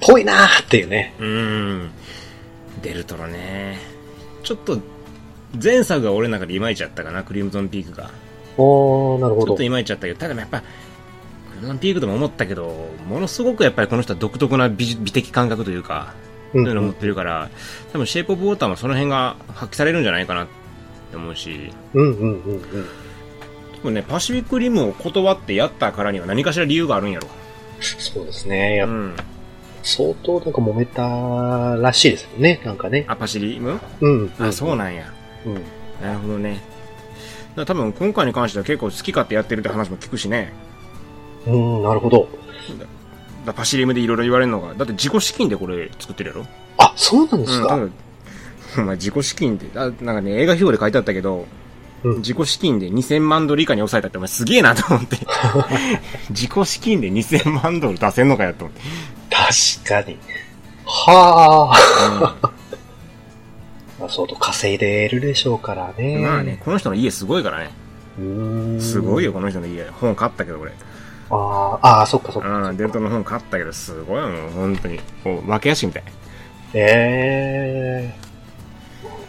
[0.00, 1.14] ぽいなーっていうね。
[1.18, 1.90] うーん。
[2.82, 3.78] デルトロね。
[4.42, 4.78] ちょっと、
[5.62, 8.10] 前作が俺の中でいまいちやったかな、クリムゾンピークが。
[8.56, 9.62] おー、なるほどちょっと。
[9.62, 10.64] いまいちやったけど、ただやっぱ、ク
[11.56, 17.48] リムゾンピークでも思ったけど、ものすごくやっぱりこの人は独特な美美的感覚というか、うんそういうのを持ってるから、
[17.92, 20.48] 多分シェイプオブウォーターもその辺が発揮されるんじゃないかなっ
[21.10, 22.86] て思うし、うんうんうんうん。
[23.76, 27.28] 多分ね、パシフィックリムを断ってやったからには何かしら理由があるんやろ。
[27.80, 28.76] そうですね。
[28.76, 29.14] やうん。
[29.82, 32.60] 相当なんか揉めたらしいですよね。
[32.64, 33.04] なんかね。
[33.08, 33.80] あ、パシリム？
[34.00, 34.32] うん。
[34.38, 35.12] あ、そうなんや。
[35.46, 35.54] うん。
[36.02, 36.60] なるほどね。
[37.66, 40.52] 多分今回に関しては結構好き勝手やってるって話も聞くしね。
[41.46, 42.28] うん、なるほど。
[43.44, 46.46] だパシリムでいろいろ言われるのが、だって自己資金でこれ作ってるやろ？
[46.78, 47.92] あ、そうなんですうん、か、多分
[48.78, 51.46] お前自己資金で、あなんかね、映画表で書いてあったけど、
[52.02, 55.18] うん自己資金で2000万ドル以下に抑えたってお前すげえなと思って。
[56.30, 58.80] 自己資金で2000万ドル出せんのかよと思って。
[59.84, 60.18] 確かに。
[60.86, 62.36] はあ。
[62.38, 62.50] う
[64.00, 66.16] まあ、相当稼いでるでしょうからね。
[66.16, 66.58] ん、まあね、。
[66.64, 67.70] この人の家すごいからね。
[68.80, 69.32] すごいよ、。
[69.32, 69.86] この人の家。
[69.90, 70.72] 本買ったけど、俺。
[71.30, 72.48] あーあー、そっかそっか。
[72.48, 75.00] うん、デル・トロの本買ったけど、すごいよ、もう本当に。
[75.24, 76.04] もう、お化け屋敷みたい。
[76.74, 78.29] ええ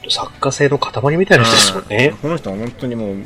[0.09, 2.17] 作家性の塊みたいな人ですもんねうん。
[2.17, 3.17] この人は本当にもう、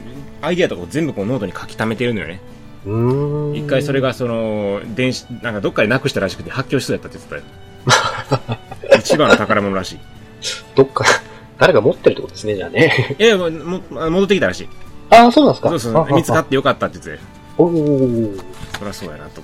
[0.41, 2.41] アイディアとかを全部こうノートに書き溜めてるのよね。
[2.85, 3.55] うーん。
[3.55, 7.47] 一回それがその、電子、なんかどっかでなくしたらしくて発狂しそうやったって言って
[7.89, 8.99] たよ。
[8.99, 9.99] 一番の宝物らしい。
[10.75, 11.05] どっか、
[11.57, 13.15] 誰が持ってるってことですね、じゃあね。
[13.17, 14.69] いやいや、もも戻ってきたらしい。
[15.09, 17.29] ああ、そうなんですかそうそう、見つかってよかったって言ってたよ。
[17.57, 17.69] おお
[18.77, 19.41] そりゃそうやなと。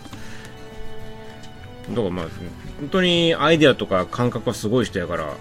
[1.90, 2.26] だからまあ、
[2.80, 5.34] 本当にアイデアとか感覚はすごい人やから、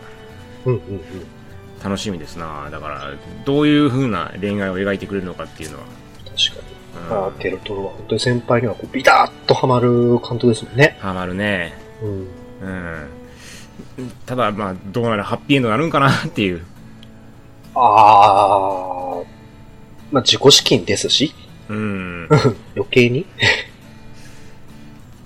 [0.67, 1.01] うんうんうん。
[1.83, 3.11] 楽しみですなだから、
[3.45, 5.85] どういう風な恋愛を描いてくれるのかっていうのは。
[6.25, 6.71] 確かに。
[6.75, 10.97] うんああ、テルトロは本当に先輩にはこうビタッとハマる監督ですもんね。
[11.01, 11.73] ハマるね。
[12.03, 12.29] うん。
[12.63, 14.11] うん。
[14.27, 16.65] ただ、まあ、どうなる、ハッピーエンドなるんかなっていう。
[17.75, 19.25] あー、
[20.11, 21.33] まあ、自己資金ですし、
[21.69, 22.29] うん。
[22.75, 23.45] 余計にま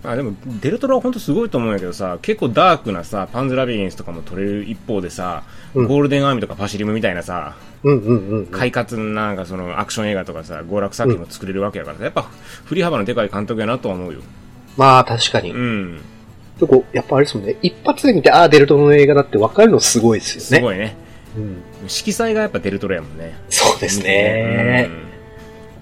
[0.05, 5.45] あでも、デルトロは本当すごいと思うんやけどさ、結構ダークなさ、パンズラビリンスとかも取れる一方でさ、
[5.75, 8.47] うんゴールデンアーミーとかパシリムみたいなさ、うんうんうんうん。
[8.47, 12.23] 快活ななんかそのアクション映画とかさ、娯楽作品も作れるわけやからさ、やっぱ
[12.65, 14.21] 振り幅のでかい監督やなとは思うよ。
[14.77, 15.51] まあ、確かに。
[15.53, 16.01] うん。
[16.59, 17.57] でこうやっぱあれですもんね。
[17.63, 20.47] 一発で見て、ああ、デルトロの映画だって分かるのすごいですよね。
[20.59, 20.97] すごいね。
[21.37, 21.63] うん。
[21.89, 23.35] 色彩がやっぱデルトロやもんね。
[23.49, 24.89] そうですね。
[24.89, 25.14] うん。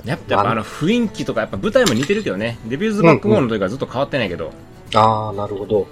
[0.05, 2.59] やっぱあの雰囲気とかやっぱ舞台も似てるけどね。
[2.66, 4.53] デビューズバックボーンの時からずっと変わってないけど。
[4.94, 5.86] ああ、なるほど。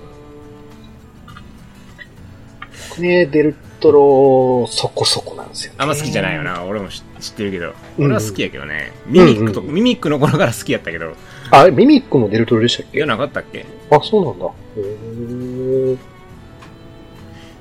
[2.91, 5.77] 僕ね、デルトロ、そこそこなんですよ、ね。
[5.81, 6.43] あんま好きじゃないよ。
[6.43, 6.65] な。
[6.65, 7.73] 俺も知知ってるけど。
[7.99, 8.93] うん俺は好きやけどね。
[9.07, 11.15] ミミックと、うんうんミミックの頃から好きやったけど。
[11.53, 12.99] あれ、ミミックもデルトロでしたっけ？
[12.99, 13.65] いや、なかったっけ？
[13.91, 14.47] あ、そうなんだ。
[14.47, 15.99] へー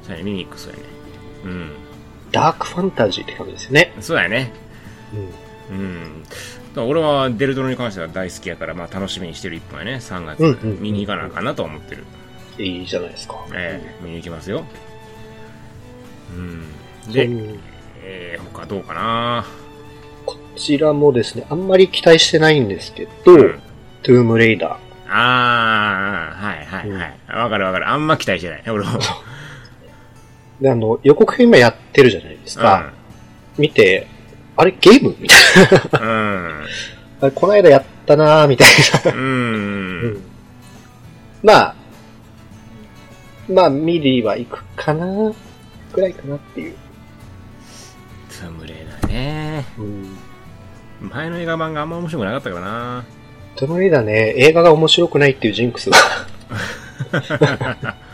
[0.04, 0.84] そうやね、ミミックそうやね。
[1.46, 1.72] うん。
[2.32, 3.94] ダークファンタジーって感じですよね。
[4.02, 4.52] そうやね。
[5.14, 5.30] うん。
[5.72, 6.24] うん。
[6.88, 9.96] 俺はデルトロに関しては大好きやから、まあ楽しみにしてる一本やね。
[9.96, 12.04] 3月、うんうん見に行かなあかんなとは思ってる。
[12.58, 13.36] いいじゃないですか。
[13.54, 14.64] ええ見に行きますよ。
[16.36, 16.64] うん。
[17.12, 17.60] で、うん
[18.04, 19.46] えー、他どうかな？
[20.26, 23.60] こちらもですね、あんまり期待してないんですけど、うん
[24.04, 24.78] トゥームレイダー。
[25.12, 27.18] あー、はいはいはい。
[27.44, 27.90] わ、かるわかる。
[27.90, 28.64] あんま期待してない。
[28.68, 29.00] 俺も。
[30.62, 32.94] で、あの、予告編今やってるじゃないですか。
[33.58, 34.08] 見て、
[34.60, 35.16] あれゲーム？
[35.18, 35.40] みたい
[35.94, 36.00] な。
[36.02, 36.66] うん。
[37.22, 38.68] あれこの間やったなーみたい
[39.06, 39.12] な。
[39.14, 39.22] うん。
[39.22, 40.22] うん。
[41.42, 41.76] まあ、
[43.50, 45.32] まあ、見には行くかな
[45.94, 46.76] くらいかなっていう。
[48.28, 49.66] トゥームレイダーね。
[49.78, 50.18] うん。
[51.10, 53.06] 前の映画版があんま面白くなかったからな。
[53.56, 55.98] トゥームレイダーね、映画が面白くないっていうジンクスが。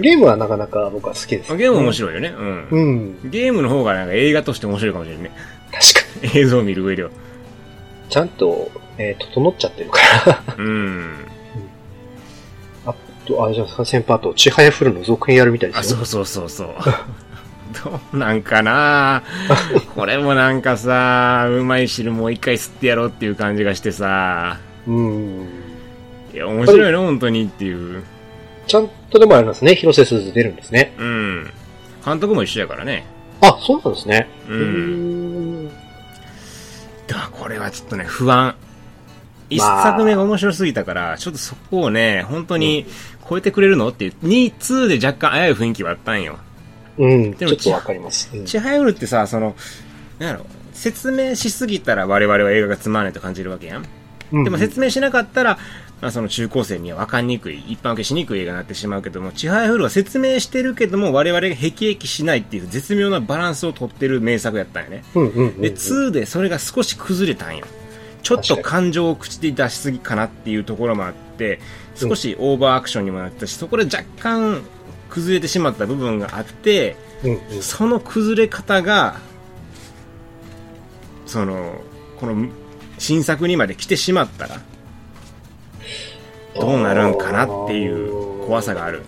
[0.00, 2.34] ゲームはなかなか僕は好きです、ゲーム面白いよね。
[2.36, 2.68] うん。
[2.70, 2.80] う
[3.26, 3.30] ん。
[3.30, 5.32] ゲームの方がなんか映画として面白いかもしれないね。
[5.72, 6.40] 確かに。
[6.40, 7.10] 映像を見る上では。
[8.08, 10.54] ちゃんと、えー整っちゃってるから。
[10.56, 11.14] うん。
[12.86, 12.94] あ
[13.26, 15.96] と、あれじゃないですか、先輩あと、ちはやふるの続編やるみたいであ、すよ。
[15.98, 16.68] そうそうそうそう。
[17.84, 19.24] どうなんかな
[19.96, 25.48] これもなんかさ、うまい汁もう一回吸ってやろうっていう感じがしてさ、うん。
[26.32, 28.02] いや、面白いの本当にっていう。
[28.66, 30.92] ちゃんとでもありますね、広瀬すず出るんですね。
[30.98, 31.50] うん。
[32.04, 33.06] 監督も一緒やからね。
[33.40, 34.28] あ、そうなんですね。
[34.48, 34.52] う。
[34.52, 35.68] うんん。
[35.68, 35.74] だ
[37.14, 38.56] からこれはちょっとね、不安。
[39.50, 42.86] 一作目が面白すぎたから、ちょっとそこをね、本当に
[43.28, 43.88] 超えてくれるの？
[43.88, 46.38] っていう、2、2で若干危うい雰囲気はあったんよ。
[46.98, 48.30] うん、でもちょっとわかります。
[48.34, 49.54] うんチハイウルってさ、その、
[50.18, 53.84] なんやろ、説明しすぎたら我々は映画がつまんないと感じるわけやん
[54.44, 55.58] でも説明しなかったら、
[56.04, 65.04] まあ、その中高生には分かりにくい、一般受けしにくい映画になってしまうけども、チハイフルは説明してるけども、我々が辟易しないっていう絶妙なバランスをとってる名作やったんよね。
[65.14, 65.60] うんうんうん。
[65.62, 67.64] で、2でそれが少し崩れたんよ。
[68.22, 71.58] ちょっと感情を口で出しすぎかなっていうところもあって、
[71.94, 74.60] 少しオーバーアクションにもなったし、そこで若干
[75.08, 77.62] 崩れてしまった部分があって、うんうん。
[77.62, 79.16] その崩れ方が、
[81.24, 81.80] その、
[82.20, 82.46] この
[82.98, 84.60] 新作にまで来てしまったら、
[86.60, 89.02] どうなるんかなっていう怖さがある。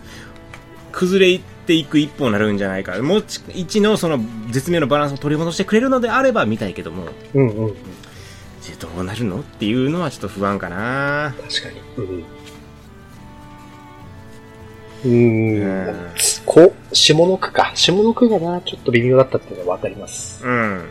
[0.92, 3.00] 崩れていく一歩になるんじゃないか。
[3.02, 3.24] もう
[3.54, 4.18] 一のその
[4.50, 7.74] 絶妙なバランスを取り戻してくれるのであれば見たいけども、うんうん。
[8.78, 11.80] どうなるのっていうのはちょっと不安かな確かに。
[11.96, 12.24] うん。
[15.04, 15.96] うんん。
[16.44, 17.72] こ、下の句か。
[17.74, 20.44] 下の句がな、ちょっと微妙だったっていうのはわかります。
[20.44, 20.88] うん。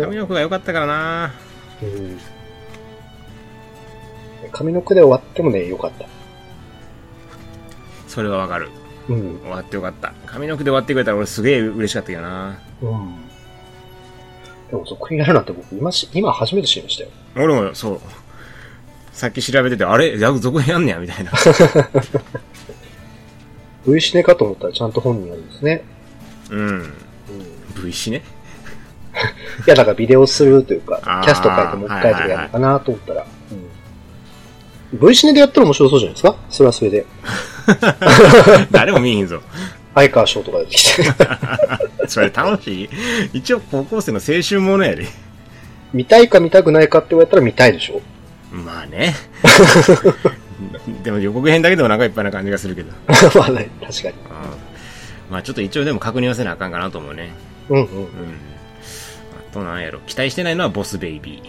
[0.00, 1.34] 髪の毛が良かったからな
[1.82, 2.18] うん。
[4.52, 6.06] 上の句で終わってもね、よかった。
[8.08, 8.68] それはわかる。
[9.08, 9.40] うん。
[9.42, 10.12] 終わってよかった。
[10.26, 13.14] 髪の毛で終わってくれたら俺すげえ嬉しかったけどなうん。
[14.70, 17.10] でも続編やるなんて僕今し、今初めて知りましたよ。
[17.36, 18.00] 俺もそう。
[19.12, 20.16] さっき調べてて、あれ？
[20.18, 20.98] 続編やんねや？
[20.98, 21.32] みたいな。
[23.86, 25.84] V シネかと思ったらちゃんと本人やるんですね。
[26.50, 26.68] うん。
[26.68, 26.72] う
[27.80, 27.84] ん。
[27.84, 28.22] V シね。
[29.66, 33.22] いや、だからビデオするというかキャスト変えてもう一回とかやるのかなと思ったら。
[33.22, 33.28] うん。
[35.00, 36.36] V シネでやったら面白そうじゃないですか？
[36.50, 37.06] それはそれで。
[38.70, 39.40] 誰も見えへんぞ。
[39.94, 41.02] 相川翔とか出てきて。
[42.08, 42.88] それ楽しい？
[43.32, 45.06] 一応高校生の青春ものやで。
[45.92, 48.00] 見たいか見たくないかって言われたら見たいでしょ
[48.52, 49.14] まあね。
[51.02, 52.92] でも予告編だけでもなんかいっぱいな感じがするけど。
[53.38, 54.14] まあね、確かに。
[54.14, 54.18] うん
[55.30, 57.32] まあちょっと一応でも確認はせなあかんかなと思うね。
[57.70, 57.82] うんうん。
[57.82, 58.04] うん。
[58.04, 58.06] あ
[59.54, 60.00] となんやろ。
[60.06, 61.42] 期待してないのはボスベイビ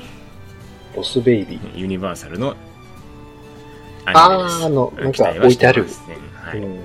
[0.96, 1.76] ボスベイビー。
[1.76, 1.80] ー。
[1.80, 2.56] ユニバーサルの。
[4.06, 6.18] あーあのなんか置いてますね。
[6.42, 6.60] はい。
[6.60, 6.80] うん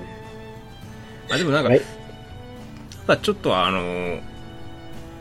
[1.31, 1.81] あ、でもなんか、はい
[3.21, 4.21] ちょっとあのー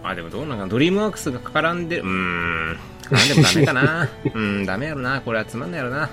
[0.04, 4.08] あ、でもどうなんかなドリームワークスが絡んでる、うーん、絡んでもダメかな。
[4.32, 5.20] うん、ダメやろな。
[5.20, 6.08] これはつまんないやろな。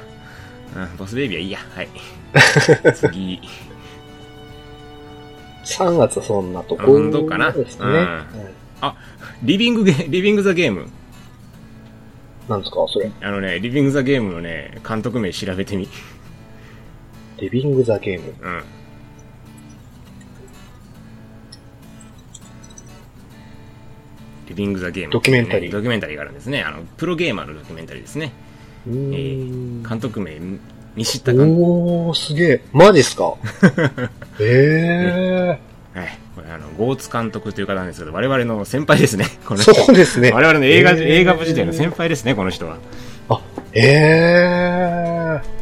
[0.76, 1.60] うん、ボスベイビーはいいや。
[1.76, 1.90] はい。
[2.96, 3.42] 次。
[5.66, 7.86] 3月はそんなとこあ本当かなですね。
[7.86, 7.96] うん
[8.82, 8.94] はい
[9.44, 10.88] リビングゲ、リビングザゲーム。
[12.50, 13.12] なんですかそれ。
[13.22, 15.88] あのね、リビングザゲームのね、監督名調べてみ。
[17.40, 18.34] リビングザゲーム。
[18.42, 18.64] うん。
[24.48, 26.64] リビングザゲーム、ドキュメンタリードキュメンタリーがあるんですね。
[26.64, 28.32] あの、プロゲーマーのドキュメンタリーですね。
[28.88, 30.40] うーん監督名、
[30.96, 31.62] 西田監督。
[31.64, 32.62] おー、すげえ。
[32.72, 33.36] マジっすか？
[34.40, 35.60] え
[35.94, 36.20] はい。
[36.50, 39.26] あの、ゴーツ監督という方なんですけど、我々の先輩ですね。
[39.46, 39.74] こえの人。
[39.74, 40.32] そうですね。
[40.32, 42.78] 我々の映画、えー映画部時代の先輩ですね、この人は。
[43.30, 43.42] あ、
[43.74, 45.58] ええ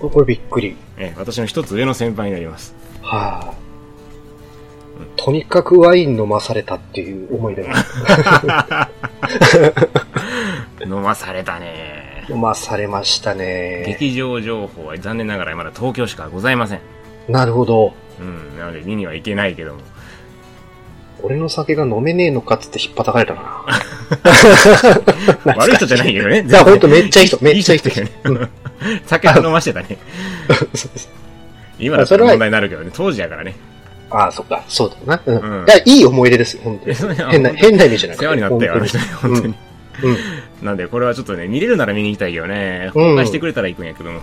[0.00, 0.76] これびっくり。
[0.98, 2.74] ええ私の一つ上の先輩になります。
[3.02, 3.54] は
[5.18, 7.74] い、とにかくワイン飲まされたっていう思い出が
[10.84, 12.24] 飲まされたね。
[12.28, 13.84] 飲まされましたね。
[13.86, 16.80] 劇場情報は残念ながらまだ東京しかございません。
[17.28, 17.94] なるほど。
[18.20, 18.58] うん。
[18.58, 19.80] なので見には行けないけども。
[21.22, 23.64] 俺の酒が飲めねえのかっつって引っ叩かれたな。
[25.56, 26.44] 悪い人じゃないけどね。
[26.46, 27.88] いや、ほんとめっちゃいい人、めっちゃいい人。
[27.88, 28.48] だけどね。
[29.06, 29.98] 酒飲ましてたね。
[31.78, 32.90] 今だったら問題になるけどね。
[32.94, 33.54] 当時やからね。
[34.10, 35.22] ああ、そっか、そうだな。
[35.26, 35.60] うん。
[35.60, 37.14] うんいや、いい思い出ですよ、本当に。
[37.30, 38.24] 変な、変な意味じゃなくて。
[38.24, 39.04] 世話になったよ、あの人ね。
[39.20, 39.54] 本当に。
[40.02, 40.10] うん。
[40.10, 40.16] うん。
[40.62, 42.90] なんで、これはちょっとね、見れるなら見に行きたいけどね。
[42.94, 44.20] うん公開してくれたら行くんやけども。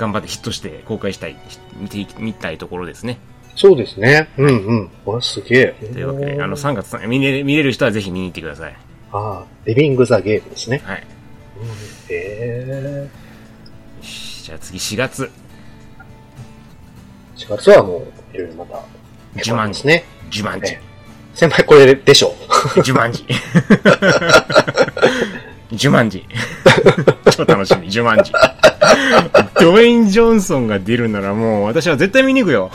[0.00, 1.36] 頑張ってヒットして公開したい、
[1.76, 3.18] 見ていき見たいところですね。
[3.54, 4.30] そうですね。
[4.38, 4.90] うんうん。
[5.04, 5.74] これすげえ。
[5.92, 8.76] というわけで、あの、3月さん見れ見れる人はぜひ見に行ってください。
[9.12, 10.80] ああ、リビングザゲームですね。
[10.84, 11.06] はい。
[12.08, 13.08] うん、へ
[13.98, 15.30] よしじゃあ次4月。
[17.36, 17.40] え。
[17.40, 18.82] 4月はもう、いろいろまた、
[19.42, 20.04] ジュマンジですね。
[20.30, 20.80] ジュマンジえ。
[21.34, 22.34] 先輩これでしょ。
[22.82, 23.12] ジュマン
[25.72, 25.88] ジ。
[25.88, 26.24] ュマンジ。
[27.30, 28.32] 超楽しみ、ジュマンジ。
[29.60, 32.70] ドウェイン・ジョンソンが出るならもう私は絶対見に行くよ。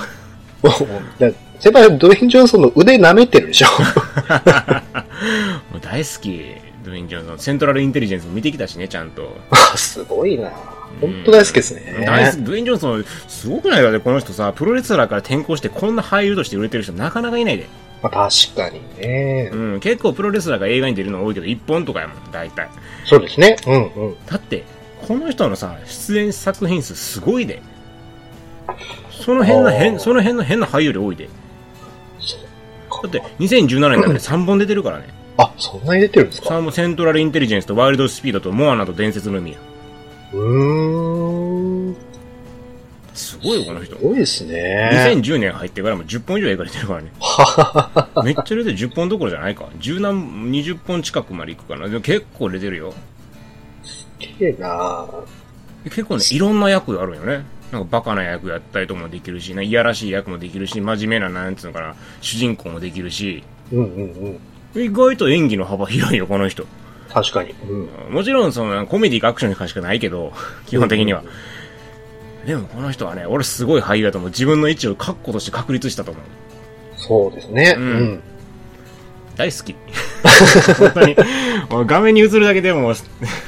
[1.59, 3.67] 先輩ドウェイン・ジョンソンの腕舐めてるでしょ。
[5.71, 6.41] もう大好き、
[6.83, 7.39] ドウェイン・ジョンソン。
[7.39, 9.35] セントラル・インテリジェンスも見てきたしね、ちゃんと。
[9.75, 10.51] すごいな
[11.01, 12.03] 本当大好きですね。
[12.05, 12.43] 大好き。
[12.43, 17.67] ドウェイン・ジョンソン、すごくないだってこの人さ、プロレスラーから転向してこんな俳優として売れてる人なかなかいないで。
[18.01, 22.69] まあ、確かにね、うん、結構プロレスラーが映画に出るの多いけど、一本とかやもん、大体。
[23.03, 23.55] そうですね。
[23.65, 24.15] うんうん。
[24.25, 24.63] だって、
[25.07, 27.61] この人のさ、出演作品数すごいで。
[29.11, 31.29] その辺の変、その辺の変な俳優より多いで。
[33.03, 35.05] だって、2017年だけで3本出てるからね。
[35.37, 36.47] あ、そんなに出てるんですか？
[36.49, 39.57] サムセントラルインテリジェンスとワイルドスピードとモアナと伝説の海や。
[40.35, 41.95] うーん。
[43.13, 44.03] すごいよ、この人す。
[44.03, 44.89] ごいですね。
[44.93, 47.11] 2010年入ってからも10本以上映画出てるからね。
[48.25, 49.65] めっちゃ出てる10本どころじゃないか。
[49.79, 51.87] 10何、20本近くまで行くかな。
[51.87, 52.93] でも結構出てるよ。
[54.19, 55.07] 綺麗な
[55.85, 57.45] 結構ね、いろんな役あるよね。
[57.71, 64.39] なんかバカな役やったりとかもできるし、いやらしい役もできるし、真面目な、なんつうのかな、主人公もできるし、うんうん
[64.73, 64.81] うん。
[64.81, 66.65] 意外と演技の幅広いよ、この人。
[67.15, 67.55] 確かに。
[67.69, 68.13] うん。
[68.13, 70.33] もちろん、その、コメディかアクションにしかないけど、
[70.67, 71.23] 基本的には。
[72.45, 74.29] でも、この人はね、俺すごい俳優だと思う。
[74.31, 76.23] 自分の位置を確固として確立したと思う。
[76.97, 77.73] そうですね。
[77.77, 78.23] ううんん。
[79.37, 79.75] 大好き。
[80.77, 81.15] 本当に。
[81.87, 82.93] 画面に映るだけでも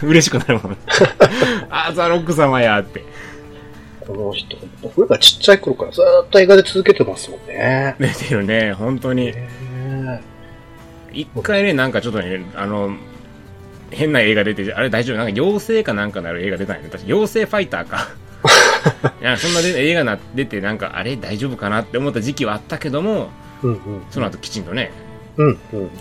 [0.02, 0.78] 嬉しくなるもん。
[1.70, 3.04] あ、ザ・ロック様やって。
[4.00, 7.96] この人、僕がちっちゃい頃からずーっと映画で続けてますもんね。
[8.00, 9.26] 出てるね、本当に。
[9.26, 10.22] ね
[11.12, 12.96] 一回ね、なんかちょっとね、あの、
[13.92, 15.18] 変な映画出て、あれ大丈夫？
[15.18, 16.90] なんか妖精かなんかなる映画出たんやね。
[16.90, 18.10] 確か妖精ファイターか。
[19.22, 23.30] いや、そんなで映画な出て、なんか、あれ大丈夫かなって思った時期はあったけども、
[23.64, 23.80] うんうん。
[24.12, 24.92] その後きちんとね、
[25.38, 25.58] うんうん。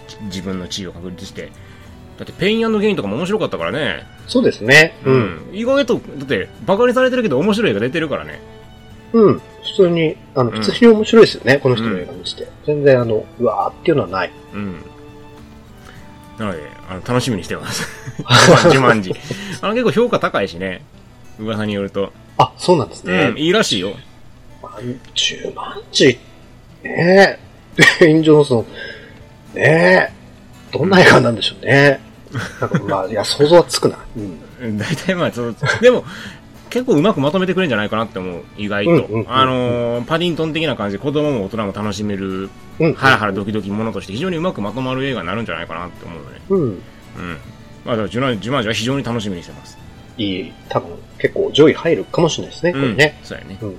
[0.06, 1.50] ち自分の地位を確立して、
[2.18, 4.06] だってペインゲインとかも面白かったからね。
[4.26, 4.98] そうですね。
[5.04, 5.50] うん。
[5.52, 8.40] 意外と、だって、バカにされてるけど面白い映画出てるからね。
[9.12, 9.38] うん。
[9.38, 9.42] 普
[9.76, 12.48] 通に、あの、うん普通に面白いですよね、この人の映画にして。
[12.64, 14.32] 全然あの、うわーっていうのはない。
[14.54, 14.76] うん。
[16.38, 17.88] なので、あの、楽しみにしてます。
[18.70, 19.12] ジュマンジ。
[19.60, 20.82] あの、結構評価高いしね。
[21.38, 22.12] 噂によると。
[22.38, 23.38] あ、そうなんですうねん、。
[23.38, 23.94] いいらしいよ。
[24.62, 26.18] まんじゅうまんじ
[26.82, 27.38] ねえ。
[28.00, 28.66] デイン・ジョンソン。
[29.54, 30.12] ねえ。
[30.72, 32.00] どんな映画なんでしょうね。
[32.60, 33.98] なんかまあ、いや、想像はつくな。
[34.16, 34.78] うん。
[34.78, 36.04] 大体まあ、ちょっと、でも、
[36.70, 38.42] 結構うまくまとめてくれるんじゃないかなって思う。
[38.56, 38.90] 意外と。
[38.90, 42.94] うんうんうんうんあのーパディントン的な感じで子供も大人も楽しめる、うん。
[42.94, 46.40] ハラハラドキドキものとして非常にうまくまとまる映画になるんじゃないかなって思うよね。
[46.48, 46.60] うん。
[46.60, 46.80] うん。
[47.84, 49.78] まあ、ジュナジュマンジは非常に楽しみにしてます。
[50.18, 53.18] いい、多分結構上位入るかもしれないですね、これね。
[53.22, 53.58] そうやね。
[53.60, 53.76] うん。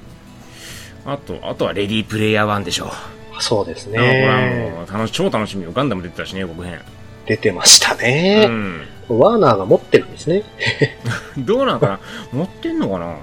[1.05, 3.41] あと、あとはレディープレイヤー1でしょう。
[3.41, 4.71] そうですこれはね。
[4.75, 5.71] もう楽し、超楽しみよ。
[5.71, 6.79] ガンダム出てたしね、僕編。
[7.27, 8.45] 出てましたうね。
[8.47, 8.81] ん。
[9.09, 10.43] ワーナーが持ってるんですね。
[11.37, 11.99] どうなんかな？
[12.31, 13.15] 持ってんのかな？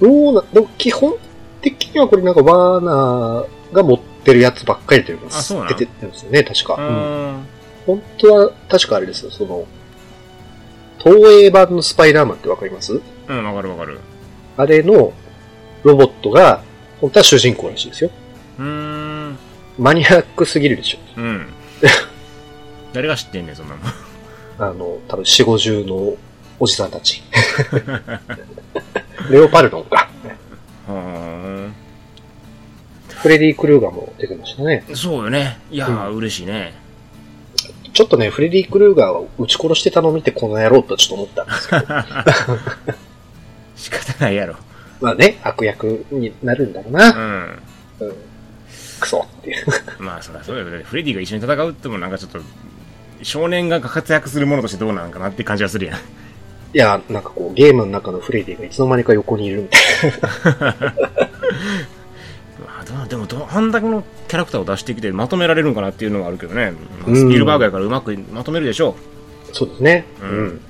[0.00, 1.14] どうな、でも基本
[1.60, 5.76] 的にはこれなんかワーナーが持ってるやつばっかりというかあそうなの？
[5.76, 6.74] 出てるんですよね、確か。
[6.74, 6.86] ううん
[7.40, 7.46] ん。
[7.86, 9.66] 本当は確かあれですよ、その、
[10.98, 13.00] 東映版のスパイダーマンってわかります？
[13.28, 14.00] うん、わかるわかる。
[14.56, 15.12] あれの
[15.82, 16.62] ロボットが、
[17.00, 18.10] 本当は主人公らしいですよ。
[18.58, 19.38] うーん。
[19.78, 20.98] マニアックすぎるでしょ。
[21.16, 21.46] うん。
[22.94, 23.86] 誰が知ってんねん、そんなもん。
[24.58, 26.14] あの、多分四五十の
[26.60, 27.22] おじさんたち。
[29.30, 30.08] レオパルドンか。
[30.86, 31.70] は
[33.08, 34.84] フレディ・クルーガーも出てましたね。
[34.94, 35.58] そうよね。
[35.70, 36.74] いやー、う嬉しいね。
[37.92, 41.86] ちょっとね、フレディ・クルーガーは撃ち殺してたのを見てこの野郎とちょっと思ったんですけど。
[43.76, 44.56] 仕方ないやろ。
[45.00, 47.10] まあね、悪役になるんだろううな。
[47.10, 47.62] ん。
[48.00, 48.14] うん。
[49.00, 49.66] クソっていう。
[49.98, 50.84] まあ、そりゃそうだよね。
[50.84, 52.40] フレディが一緒に戦うってもなんかちょっと、
[53.22, 55.96] 少年が活躍するものとしてどうなのかなって感じがするやん。
[55.96, 55.98] い
[56.78, 59.80] や、なんかこう、ゲームの中のフレディがいつの間にか横にいるみたい
[60.60, 60.74] ま
[62.80, 66.72] あ、どうでもど、あんだけのキャラクターを出してきてまとめられるんかなっていうのはあるけどね。
[66.72, 68.96] まあうんスピルバーグやからうまくまとめるでしょ
[69.48, 69.54] な。
[69.54, 70.04] そうですね。
[70.20, 70.60] ううんん。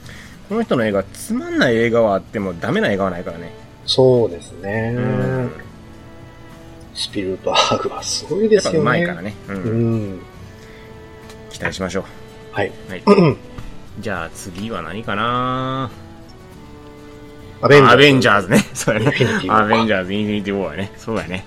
[0.51, 3.55] この人の映画、つまんない映画はあってもダメな映画はないからね。
[3.87, 4.93] そうですね。
[4.95, 5.51] うん。
[6.95, 8.81] スピルバーグはすごいでやっぱすよね。
[8.81, 9.35] うまいからね。
[9.49, 9.57] うん。
[9.57, 9.59] う
[10.07, 10.19] ん。
[11.51, 12.05] 期待しましょう。
[12.55, 12.73] はい。
[12.89, 13.03] はい。
[13.05, 13.37] う ん
[14.01, 15.91] じゃあ次は何かな？
[17.63, 17.93] アベンジャーズ。
[17.95, 18.65] アベンジャーズね。
[18.75, 19.07] そうやね
[19.49, 20.93] アベンジャーズ、インフィニティ・ウォーやね。
[20.99, 21.45] そうやね。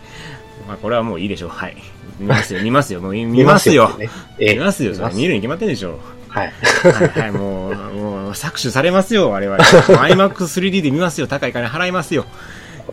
[0.68, 1.49] まあこれはもういいでしょう。
[1.49, 1.78] はい。
[2.20, 3.01] 見ますよ、見ますよ。
[3.01, 3.91] もう見 見ますよ。
[4.39, 4.95] 見ますよ。
[4.95, 5.99] それ見るに決まってんでしょ。
[6.30, 6.53] はい。
[6.84, 9.58] はい、はい、もう、もう、搾取されますよ、我々。
[9.58, 11.28] IMAX3D で見ますよ。
[11.28, 12.26] 高い金払いますよ。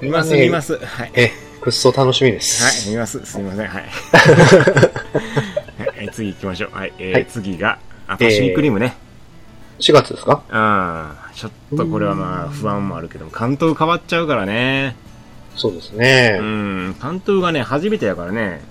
[0.01, 0.79] 見ます、見ます。
[0.79, 1.11] はい。
[1.15, 2.91] え、くっそ楽しみではい、す。
[2.91, 3.21] 見ます。
[3.25, 3.67] すみません。
[3.69, 3.85] はい。
[5.97, 6.77] はい、次行きましょう。
[6.77, 6.93] はい。
[6.99, 8.97] えーはい次が、あ、パシフィックリムね。
[9.79, 10.43] 4月ですか？
[10.51, 14.97] ああ、ちょっとこれはまあ、不安もあるけども、監督変わっちゃうからね。
[15.57, 16.43] そうですねう。
[16.43, 18.63] ん、監督がね、初めてやからね。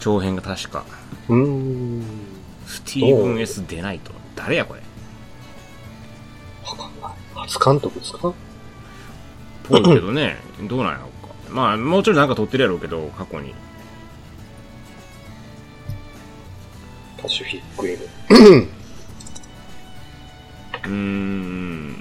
[0.00, 0.84] 長編が確か。
[1.28, 2.02] うーん。
[2.66, 4.12] スティーブン・ S・ デナイト。
[4.36, 4.80] 誰やこれ？
[6.66, 7.12] わかんない。
[7.34, 8.32] 初監督ですか？
[9.64, 11.34] ぽいけどね、どうなんやろうか。
[11.50, 13.54] まあ、もうちょいなんか撮ってるやろうけど、過去に。
[17.24, 18.04] パシフィックリム。
[20.84, 21.96] うーん。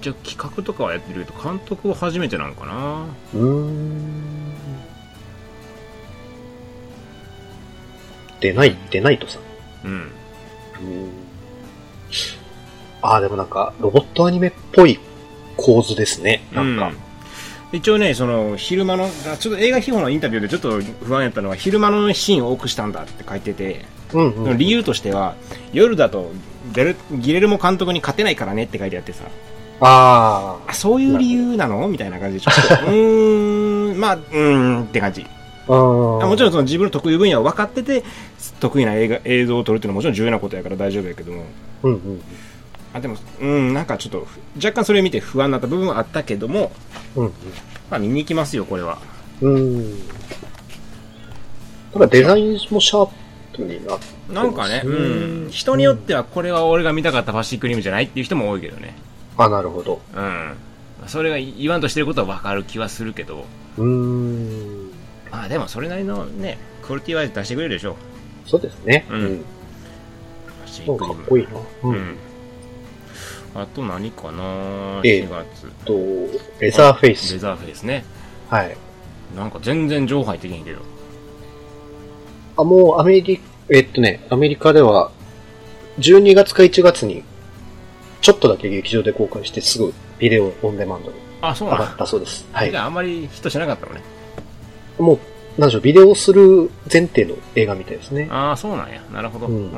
[0.00, 3.06] 一応企画とかはやってるけど、監督は初めてなのかな？
[3.34, 4.52] うーん。
[8.40, 9.42] デナイ、デナイトさん。
[9.84, 9.92] うん。
[9.92, 11.10] うーん。
[13.02, 15.00] ああ、でもなんか、ロボットアニメっぽい
[15.56, 16.44] 構図ですね。
[16.52, 16.86] なんか。
[16.90, 17.09] うん
[17.72, 24.58] 一応ね、その、昼間の、あちょっと映画秘宝のインタビューでちょっと不安やったのは、昼間のシーンを多くしたんだって書いてて、うん、うん。
[24.58, 25.34] 理由としては、
[25.72, 26.32] 夜だと
[26.74, 29.24] ベル、ギレルモ監督に勝てないからねって書いてあってさ、
[29.80, 31.88] ああ、そういう理由なの？
[31.88, 35.24] みたいな感じで、ちょっと、 うーん、まあ、うーんって感じ。
[35.66, 38.02] もちろんその自分の得意分野を分かってて、
[38.58, 41.44] 得意な映画映像を撮るっていうのはもちろん重要なことやから大丈夫やけども、
[41.84, 42.20] うんうん
[42.92, 44.26] あ、でも、うん、なんかちょっと、
[44.56, 46.72] 若干それを見て不安になった部分はあったけども、
[47.16, 47.32] うん。
[47.90, 48.98] まあ見に行きますよ、これは。
[49.40, 49.54] うん。
[49.54, 49.98] うん。
[51.92, 53.10] ただデザインもシャー
[53.56, 58.94] プになってなんかね、うん、人によってはこれは俺が見たかったフィックリムじゃないっていう人も多いけどね。
[59.36, 60.00] あ、なるほど。
[60.14, 60.54] うん。
[61.06, 63.44] それが言わんとしてることは分かる気はするけど、
[63.76, 64.90] うーん。
[65.30, 68.48] まあでもそれなりのね、クオリティは出してくれるでしょう。
[68.48, 69.06] そうですね。
[69.10, 69.44] うんフ
[70.66, 71.16] そうィックリム。
[71.16, 71.50] かっこいいな。
[71.82, 71.88] う。
[71.88, 72.16] うんん。
[73.54, 75.66] あと何かなええ ?4 月。
[75.84, 75.94] と、
[76.60, 77.34] レザーフェイス。
[77.34, 78.04] レザーフェイスね。
[78.48, 78.76] はい。
[79.36, 80.80] なんか全然情報入ってけへんけど。
[82.56, 85.12] あ、もうアメリえっとね、アメリカでは、
[85.98, 87.22] 12月か1月に、
[88.20, 92.46] ちょっとだけ劇場で公開してすぐビデオオンデマンドにあ、そう上がなんったそうです。
[92.52, 92.76] はいじ。
[92.76, 94.02] ゃああんまりヒットしなかったのね。
[94.98, 98.28] もう、なんでしょう、ビデオをする前提の映画みたいですね。
[98.30, 99.00] ああ、そうなんや。
[99.12, 99.46] なるほど。
[99.46, 99.72] うん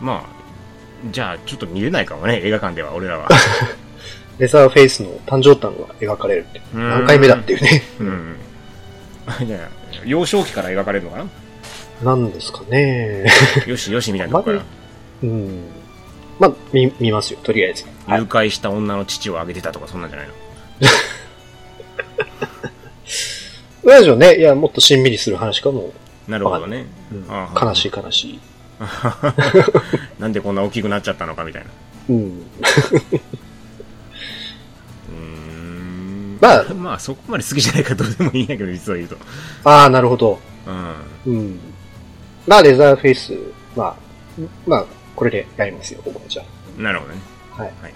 [0.00, 0.41] まあ、
[1.10, 3.28] じゃあちょっと見れないかもね、映画館では、俺らは。
[4.38, 6.60] レザーフェイスの誕生誕が描かれるって。
[6.74, 7.82] うん何回目だっていうね。
[8.00, 8.36] うん。
[9.46, 9.68] じゃあ、
[10.04, 11.26] 幼少期から描かれるのかな？
[12.14, 13.26] なんですかね。
[13.66, 14.64] よしよしみたいなとこからま。
[15.22, 15.64] うん。
[16.40, 17.84] まあ、見、見ますよ、とりあえず。
[18.06, 18.24] はい誘。
[18.26, 20.34] 拐した女の父をあげてたとか、そんなんじゃないの？
[23.92, 24.36] なんでしょうね。
[24.38, 25.92] いや、もっとしんみりする話かも。
[26.28, 26.86] なるほどね。
[27.60, 28.40] 悲しい悲しい。
[30.18, 31.70] なんでこんな大きくなっちゃったのかみたいな。
[32.10, 32.16] うん。
[32.16, 36.38] うーん。
[36.40, 39.16] まあまあ、そこまで好きじゃないからどうでもいいんやけど、実は言うと。
[39.64, 40.40] ああ、なるほど。
[40.66, 41.32] うん。
[41.34, 41.60] うん。
[42.46, 43.32] まあ、レザーフェイス、
[43.76, 43.96] まあ、
[44.66, 46.42] まあ、これでやりますよ、僕はじゃ
[46.78, 47.20] なるほどね。
[47.56, 47.62] あ。
[47.62, 47.70] はい。
[47.70, 47.92] はいはい。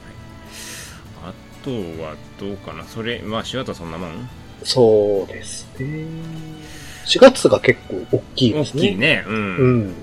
[1.24, 1.32] あ
[1.64, 1.70] と
[2.02, 2.84] はどうかな。
[2.84, 4.28] それ、まあ、4月はそんなもん？
[4.62, 6.06] そうですね。
[7.06, 8.82] 4月が結構大きいで大すね。
[8.82, 9.24] きいね。
[9.26, 9.34] うん。
[9.34, 9.38] う
[9.88, 9.94] ん。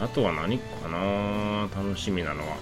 [0.00, 1.68] あとは何かな？
[1.76, 2.56] 楽しみなのは。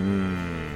[0.00, 0.68] うーん。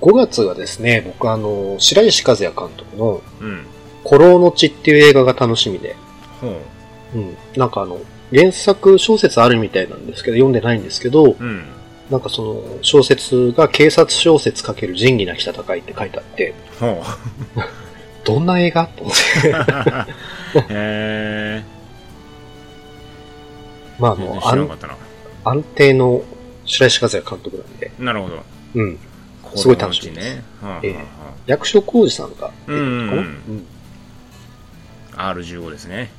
[0.00, 3.64] 5月がですね、僕あの、白石和也監督の、うん。
[4.06, 5.96] 古老の地っていう映画が楽しみで、
[6.40, 6.60] ほ
[7.14, 7.36] うん。
[7.56, 8.00] なんかあの、
[8.34, 11.64] 原作小説あるみたいなんですけど、読んでないんですけどう。、うん。
[12.10, 17.60] なんかその小説が警察小説かける仁義なき戦いって書いてあって、ほう。
[18.24, 18.86] どんな映画？
[18.86, 19.48] と思って。
[20.70, 21.64] へ
[23.98, 24.18] まああー。
[24.18, 24.78] 全然の、安。
[25.44, 26.22] 安定の
[26.64, 28.42] 白石和也監督なんで、なるほど。
[28.74, 28.98] うん。
[29.56, 30.42] すごい楽しみですね。
[30.62, 30.96] はええ
[31.46, 33.66] 役所広司さんが出てるのかな、うんうんうんうん
[35.16, 36.10] あ R15 ですね。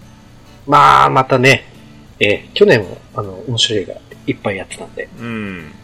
[0.66, 1.66] まあ、またね、
[2.22, 3.94] ええ去年も、あの、面白い映画
[4.26, 5.26] いっぱいやってたんで、うん。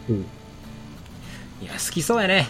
[0.08, 0.26] うん。
[1.60, 2.48] いや、好きそうやね。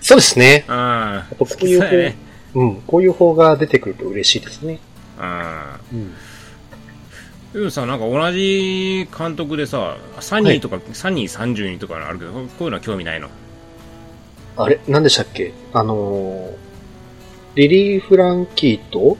[0.00, 0.64] そうですね。
[0.68, 0.74] うん。
[0.74, 2.16] ぱ好きこういうね。
[2.54, 4.78] うん、こういう方が出てくると嬉しいですね。
[5.20, 6.14] うん。
[7.62, 7.70] うん。
[7.70, 13.28] さ、なんか同じ監督でさ、サニーとか、サニー30人とかあるけど、こういうのは興味ないの？
[14.56, 15.52] あれ何でしたっけ？
[15.72, 16.54] あのー
[17.56, 19.16] リリー・フランキーと？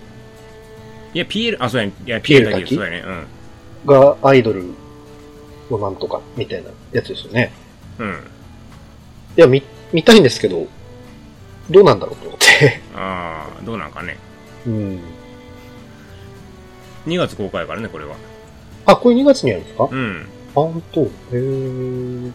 [1.12, 1.92] いや、ピエール、あ、そうやね。
[2.04, 3.04] いや、ピエールだけそうやね。
[3.86, 4.64] がアイドル
[5.70, 7.52] のなんとかみたいなやつですよね。
[7.98, 8.08] うん。
[8.08, 8.14] うん。
[8.14, 8.16] い
[9.36, 9.62] や、見、
[9.92, 10.66] 見たいんですけど、
[11.70, 12.33] どうなんだろうと。
[12.94, 14.16] ああ、どうなんかね。
[14.66, 15.00] うん。
[17.06, 18.16] 2月公開やからね、これは。
[18.86, 19.88] あ、これ2月にやるんですか？
[19.90, 20.26] うん。
[20.50, 21.00] あ、ほんと。
[21.02, 22.32] へー。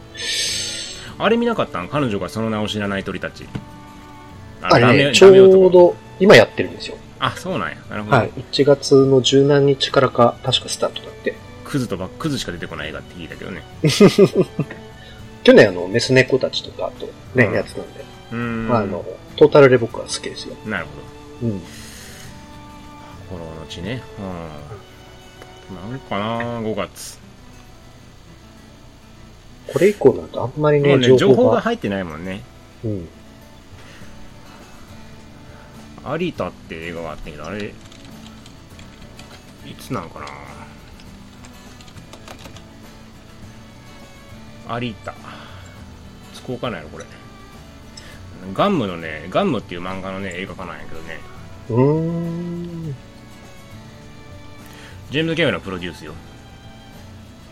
[1.18, 1.88] あれ見なかったん？
[1.90, 3.46] 彼女がその名を知らない鳥たち。
[4.62, 5.30] あれね、ちょ
[5.68, 6.98] うど今やってるんですよ。
[7.20, 7.78] あ、そうなんや。
[7.90, 8.18] なるほど。
[8.18, 8.32] はい。
[8.52, 11.36] 1月の十何日からか、確かスタートだって。
[11.64, 13.64] クズとば、クズしか出てこない映画って聞いたけどね。
[15.50, 18.06] 去年あの、メス猫たちとか、あとね、うんやつなんで。
[18.32, 18.68] うーん。
[18.68, 19.04] まああの、
[19.36, 20.56] トータルで僕は好きですよ。
[20.68, 20.92] なるほ
[21.48, 21.48] ど。
[21.48, 21.60] うん。
[21.60, 21.66] こ
[23.38, 24.04] の後ね。
[24.20, 25.90] うん。
[25.92, 27.18] なんかな5月。
[29.74, 31.44] これ以降なんてあんまりね、もうね、情情報が。
[31.50, 32.42] 報が入ってないもんね。
[32.86, 33.08] うん。
[36.20, 37.74] 有田って映画があったけど、あれ、い
[39.80, 40.20] つなんか
[44.68, 45.39] な有田。
[46.50, 47.06] いつ公開なんやろ、これ。
[48.54, 51.20] ガンムのね、ガンムっていう漫画のね、映画化なんやけどね、
[51.70, 52.96] うーん。
[55.12, 56.14] ジェームズ・キャメロンがプロデュースよ。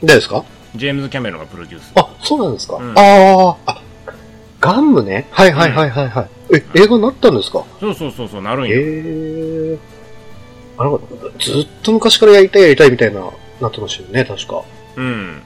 [0.02, 0.44] 誰ですか？
[0.76, 1.92] ジェームズ・キャメロンがプロデュース。
[1.96, 3.82] あ、そうなんですか、うんああ、あ、
[4.60, 5.28] ガンムね？
[5.32, 6.30] はいはいはいはいはい。
[6.56, 7.64] え、映画になったんですか？
[7.80, 8.78] そうそうそうそう、なるんへよ。
[8.82, 9.78] え。
[10.78, 11.06] あなんか、
[11.40, 13.22] ずっと昔からやりたいやりたいみたいな、
[13.62, 14.64] なってましたよね、確か。
[14.96, 15.42] うん。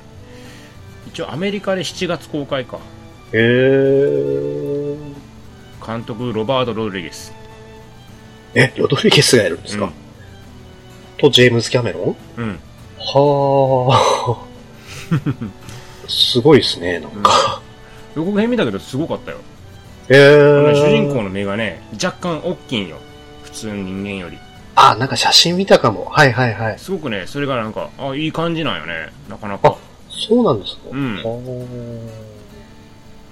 [1.07, 2.77] 一応アメリカで7月公開か。
[3.33, 4.97] へえ。
[5.85, 7.33] 監督、ロバート・ロドリゲス。
[8.53, 9.91] え、ロドリゲスがやるんですか、うん
[11.17, 12.41] と、ジェームズ・キャメロン？
[12.41, 12.59] うん。
[12.97, 14.45] はあ。
[16.09, 17.61] すごいですね、なんか。
[18.15, 19.37] 予告編見たけどすごかったよ。
[20.09, 20.75] へえ。
[20.75, 22.97] 主人公の目がね、若干大きいんよ。
[23.43, 24.37] 普通の人間より。
[24.75, 26.05] あ、なんか写真見たかも。
[26.05, 26.79] はいはいはい。
[26.79, 29.09] すごくね、それがなんか、あ、いい感じなんよね。
[29.29, 29.75] なかなか。
[30.09, 30.81] そうなんですか？
[30.91, 31.21] うんは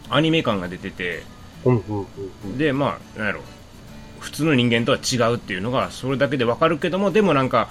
[0.10, 1.24] アニメ感が出てて、
[1.66, 1.70] あ。
[1.70, 2.06] うんうんうん
[2.46, 2.58] うん。
[2.58, 3.42] で、まあ、なんやろ。
[4.20, 7.70] 普通の人間とは違うっていうのが、それだけでわかるけども、でもなんか、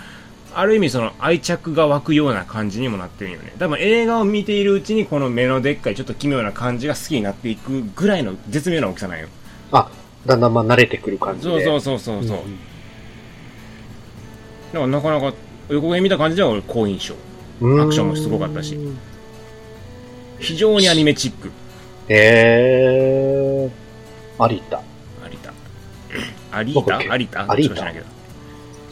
[0.54, 3.52] ある意味その愛着が湧くような感じにもなってるよね。
[3.58, 9.28] 多分映画を見ているうちにこの目のでっかいちょっと奇妙な感じが好きになっていくぐらいの絶妙な大きさなんよ。
[9.72, 9.90] あ、
[10.26, 11.64] だんだんまあ慣れてくる感じで。
[11.64, 12.38] そうそうそうそうそう。
[12.38, 12.58] ん
[14.72, 15.36] だからなかなか
[15.68, 17.14] 予告編見た感じでは俺好印象。
[17.60, 18.78] うんアクションもすごかったし
[20.38, 21.50] 非常にアニメチック。
[22.08, 23.70] へえ。
[24.40, 24.82] 有田。
[25.30, 25.52] 有田。
[26.64, 27.06] 有田どこだっけ？
[27.06, 28.06] 有田有田ちょっと知らないけど。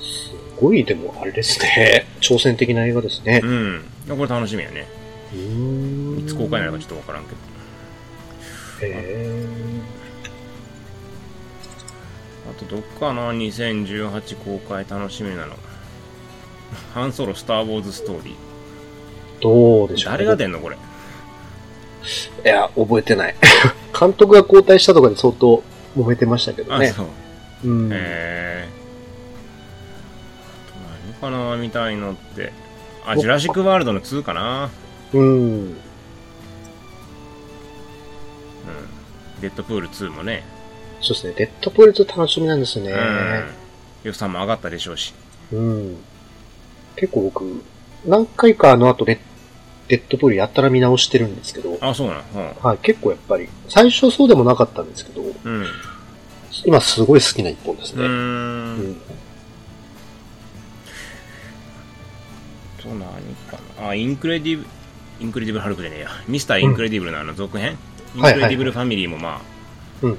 [0.03, 2.07] すごい、でもあれですね。
[2.21, 3.47] 挑戦的な映画ですねう。
[3.47, 3.85] ん。
[4.09, 4.87] これ楽しみやね。
[5.33, 7.37] いつ公開になるかちょっとわからんけど。
[8.87, 9.47] へえ。
[12.51, 15.55] あとどっかな？2018公開楽しみなの。
[16.95, 18.35] ハンソロスター・ウォーズ・ストーリー。
[19.43, 20.61] どうでしょう、誰が出んの？
[20.61, 20.77] これ。
[22.45, 23.35] いや、覚えてない。
[23.99, 25.63] 監督が交代したとかで相当
[25.97, 26.93] 揉めてましたけどあ、ね。
[26.93, 27.07] そう。
[27.65, 27.93] うん。
[27.93, 28.69] へえ。
[31.21, 32.53] あと何かな見たいのって。
[33.07, 34.71] あ、ジュラシックワールドの2かな。
[35.13, 35.23] うん。
[35.23, 35.25] う
[35.65, 35.77] ん。
[39.41, 40.45] デッドプール2もね。
[41.01, 41.35] そうですね。
[41.37, 42.93] デッドプールと楽しみなんですよね。
[42.93, 43.45] うん。
[44.05, 45.15] 予算も上がったでしょうし。
[45.53, 45.97] うん。
[46.97, 47.63] 結構僕、
[48.05, 52.57] 何回かあの後デッドプールやったら見直してるんですけど、あ、そうなの？
[52.61, 55.67] はい、結構やっぱり、最初そうでもなかったんですけど、うん。
[56.65, 58.01] 今すごい好きな一本ですうん。
[58.01, 58.09] うね。
[58.09, 58.11] ー。
[58.11, 58.97] うんん。
[62.79, 63.01] と何
[63.51, 63.89] かな？
[63.91, 64.67] あ、インクレディブ、
[65.21, 66.11] インクレディブルハルクじゃねえや。
[66.27, 67.77] ミスターインクレディブルのあの続編、
[68.15, 69.41] インクレディブルファミリーもまあ、
[70.03, 70.19] うん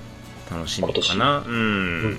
[0.50, 1.40] 楽しみかな。
[1.40, 1.54] うん。
[1.54, 1.58] う
[2.10, 2.18] ん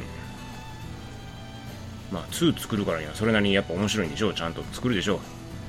[2.10, 4.34] まあ、2作るからにはそれなりにやっぱ面白いんでしょう。
[4.34, 5.20] ちゃんと作るでしょ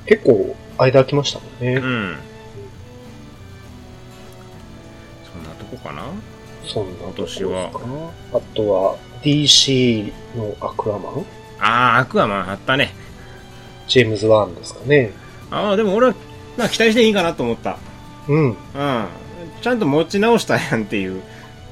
[0.09, 1.65] 結構、間空きましたもんう。
[1.65, 1.75] ね。
[1.75, 2.17] うん。
[5.31, 6.03] そんなとこかな？
[6.65, 11.25] そんなとこですか今年あとは、DC のアクアマン？
[11.59, 12.93] あー、アクアマンあったね。
[13.87, 15.11] ジェームズ・ワンですかね。
[15.51, 16.15] ああ、でも俺は、
[16.57, 17.77] まあ期待していいかなと思った。
[18.27, 18.49] うん。
[18.49, 18.55] うん。
[19.61, 21.21] ちゃんと持ち直したやんっていう、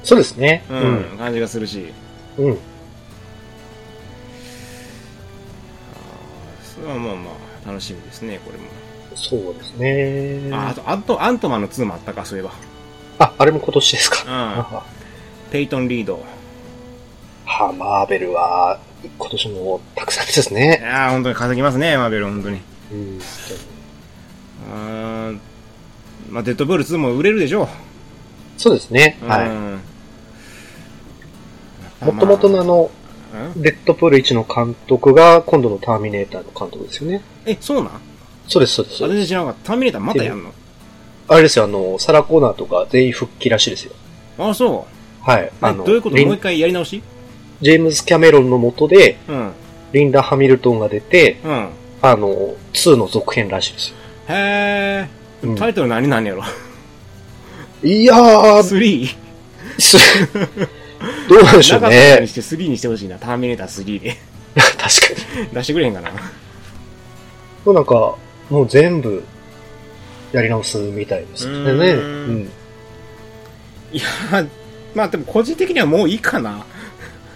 [0.04, 0.64] そうですね。
[0.70, 1.92] ううんん、感じがするし。
[2.38, 2.52] うん。
[2.52, 7.34] あーまあまあまあ、
[7.68, 8.64] 楽しみですね、これも。
[9.14, 10.48] そうですね。
[10.54, 12.50] あ、あと、あと、アントマンの2もあったか、そういえば。
[13.18, 14.22] あ、あれも今年ですか。
[14.26, 14.30] うん。
[14.62, 14.82] は
[15.50, 16.22] ペイトン・リード。
[17.46, 18.78] あ、マーベルは、
[19.18, 20.80] 今年もたくさんですいね。
[20.82, 22.60] やー、本当に稼ぎますね、マーベル、本当に。
[22.92, 23.18] うん。
[26.30, 27.68] まあ、デッドブール2も売れるでしょう。
[28.56, 29.18] そうですね。
[29.22, 29.28] うん。
[29.28, 29.48] はい。
[32.04, 32.88] もともとのあの、うん
[33.56, 37.22] デッドプール1の監督が、今度のターミネーターの監督ですよね。
[37.46, 38.00] え、そうなん？
[38.46, 38.98] そうです、そうです。
[38.98, 39.66] 全然知らなかった。
[39.68, 40.52] ターミネーターまたやんの？
[41.28, 43.92] あれですよ、あの、サラコーナーとか全員復帰らしいですよ。
[44.38, 44.86] あ、そ
[45.22, 45.44] はい。
[45.44, 45.52] う。
[45.60, 46.16] あの、どういうこと？
[46.16, 47.02] もう一回やり直し？
[47.60, 49.52] ジェームズ・キャメロンの下で、うん。
[49.92, 51.68] リンダ・ハミルトンが出て、うん。
[52.00, 53.96] あの、2の続編らしいですよ。
[54.28, 55.08] へ
[55.42, 55.56] うんー。
[55.58, 56.42] タイトル何なんやろ？
[57.82, 58.62] いやー、
[59.78, 60.68] ?3?
[61.28, 62.26] すどうなんでしょうなかったことにね。
[62.26, 63.18] して3にしてほしいな。
[63.18, 64.16] ターミネーター3で。
[64.56, 65.48] 確かに。
[65.52, 66.10] 出してくれへんかな。
[66.10, 68.14] もうなんか、
[68.50, 69.22] もう全部、
[70.32, 71.52] やり直すみたいですね。
[71.52, 72.50] うーんうん。
[73.92, 74.48] いやー、
[74.94, 76.64] まあでも個人的にはもういいかな。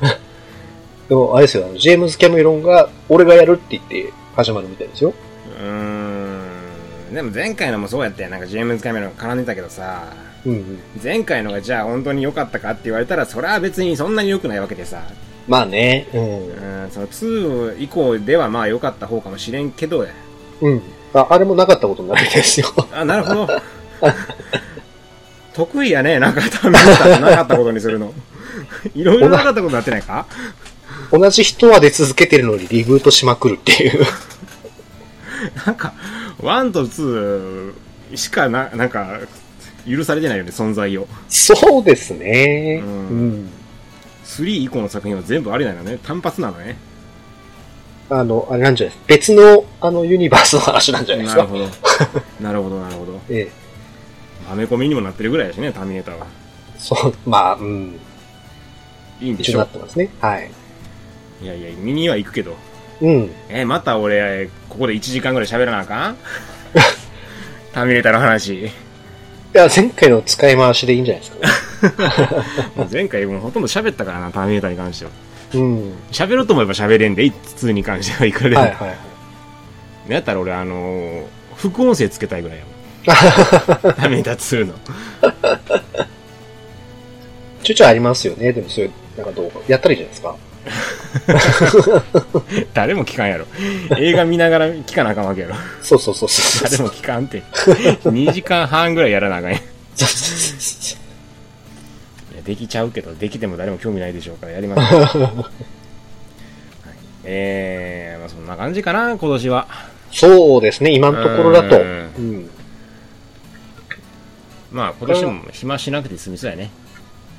[1.09, 5.15] でも、あれですよ、ジェームズ・キャメロンが、俺がやるって言って始まるみたいですよ。
[5.59, 7.15] うーん。
[7.15, 8.31] でも前回のもそうやったよ。
[8.31, 10.05] なんかジェームズカメラ絡んでたけどさ、
[10.47, 10.79] うんうん。
[11.03, 15.03] 前回のがじゃあ本当に良かったかって言われたら、それは別にそんなに良くないわけでさ。
[15.49, 16.83] まあね、うん。
[16.85, 20.07] うん、その2以降ではまあ良かった方かもしれんけど、
[20.61, 20.83] うん。
[21.15, 22.67] ああれもなかったことになるみたいですよ。
[22.93, 23.49] あ、なるほど。
[25.55, 28.13] 得意やね、なんかターミネーターなかったことにするの。
[28.95, 30.27] いろいろなかったことになってないか？
[31.11, 34.05] 同じ人は出続けてるのにリブートしまくるっていう。
[35.67, 35.93] なんか、
[36.41, 37.73] 1と2
[38.15, 39.21] しかな、なんか、
[39.89, 41.07] 許されてないよね、存在を。
[41.29, 42.81] そうですね。
[42.83, 43.51] ううんん。
[44.25, 45.99] 3以降の作品は全部ありなのね。
[46.03, 46.77] 単発なのね。
[48.09, 51.45] あの、あれなんじゃないです別の、あの、ユニバースの話なんじゃないですか。
[51.45, 51.69] なるほど。
[52.41, 53.21] なるほど、なるほど。
[53.31, 53.49] ええ。
[54.51, 56.27] アメコミにもなってるぐらいだしね、ターミネーターは。
[56.79, 57.99] そう、まあ、うん。
[59.21, 60.09] 一緒にないいんでしょってますね。
[60.21, 60.51] はい。
[61.43, 62.57] いやいや、見には行くけど。
[63.01, 63.31] うん。
[63.49, 66.17] え、また俺、ここで1時間ぐらい喋らなあかん？
[67.73, 68.71] ターミネーターの話。
[69.55, 72.45] いや、前回の使い回しでいいんじゃないですか。
[72.77, 75.11] も う前回もうほとんど喋ったからな、ターミネーターに関しては。
[75.55, 75.93] うん。
[76.11, 78.63] 喋ろうと思えば喋れんで、2に関してはいくらでも。
[78.63, 78.87] はいは
[80.09, 80.13] い。
[80.13, 81.25] やったら俺、あのー
[81.57, 82.75] 副音声つけたいぐらいやもん。
[83.95, 84.75] ターミネーター2の。
[87.63, 88.53] ちょいちょいありますよね。
[88.53, 89.61] でもそういう、なんか動画。
[89.69, 90.35] やったらいいじゃないですか。
[92.75, 93.47] 誰も聞かんやろ。
[93.99, 95.55] 映画見ながら聞かなあかんわけやろ。
[95.83, 96.71] そうそうそうそう。
[96.71, 97.43] 誰も聞かんって。
[98.05, 99.61] 2時間半ぐらいやらなあかんやん。
[102.43, 104.95] いできちゃうけど、できても誰も興味ないでしょうからやります。
[105.19, 105.29] はい、
[107.25, 109.67] えー、まあそんな感じかな、今年は。
[110.11, 111.79] そうですね、今のところだと。
[111.79, 112.51] ううんん。
[114.71, 116.71] まあ今年も暇しなくて済みそうやね。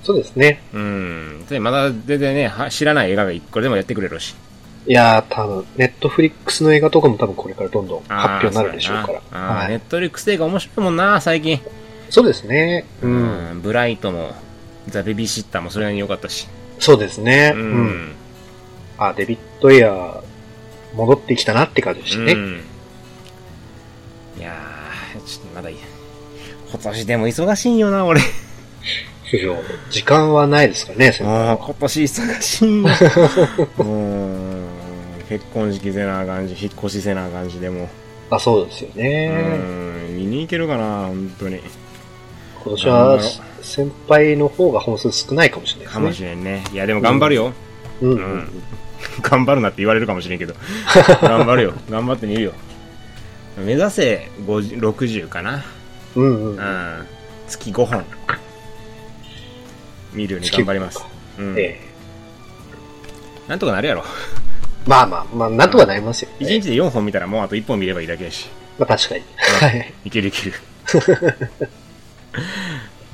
[0.03, 0.61] そうですね。
[0.73, 1.45] うん。
[1.47, 4.35] でまだ全然ね、は知らない映画が一個でもやってくれるし。
[4.85, 9.39] いやー、多分、ネットフリックスの映画とかも多分これからどんどん発表になるでしょうから。
[9.39, 9.69] はい。
[9.69, 11.61] ネットリックス映画面白いもんな、最近。
[12.09, 12.85] そうですね。
[13.01, 13.07] う。
[13.07, 13.61] うんん。
[13.61, 14.35] ブライトも、
[14.89, 16.49] ザ・ベビーシッターもそれなりに良かったし。
[16.79, 17.53] そうですね。
[17.55, 18.11] ううんん。
[18.97, 20.21] あ、デビッド・エアー、
[20.95, 22.33] 戻ってきたなって感じでしたね。
[22.33, 22.61] うん。
[24.37, 25.77] いやー、ちょっとまだいい。
[26.71, 28.19] 今年でも忙しいよな、俺。
[29.31, 29.55] いや
[29.89, 32.81] 時間はないですからね、先輩ああ、今年忙しい。
[32.83, 34.67] うーん。
[35.29, 37.89] 結婚式せなあかんし、引っ越しせなあかんし、でも。
[38.29, 39.29] あ、そうですようね。
[39.29, 41.59] ん、見に行けるかな、本当に。
[42.63, 43.19] 今年は
[43.61, 46.01] 先輩の方が本数少ないかもしれないですね。
[46.01, 46.63] かもしれんね。
[46.71, 47.53] いや、でも頑張るよ。
[48.01, 48.49] うんううんん。
[49.21, 50.53] 頑張るなって言われるかもしれんけど。
[51.21, 51.73] 頑張るよ。
[51.89, 52.53] 頑張ってみるよ。
[53.57, 55.63] 目指せ50 60かな。
[56.15, 56.57] うんうん。
[56.57, 57.05] うん。
[57.47, 58.05] 月5本。
[60.13, 61.03] 見るように頑張ります。
[61.37, 61.55] うん。
[61.57, 61.93] ええ
[63.47, 64.03] なんとかなるやろ。
[64.85, 66.61] まあまあ、まあ、なんとかなりますよ、1ね。
[66.61, 68.47] 日で4本見たらもうあと1本見ればいいだけやし。
[68.77, 69.23] まあ確かに。
[69.61, 69.93] はい。
[70.05, 70.53] いけるいける。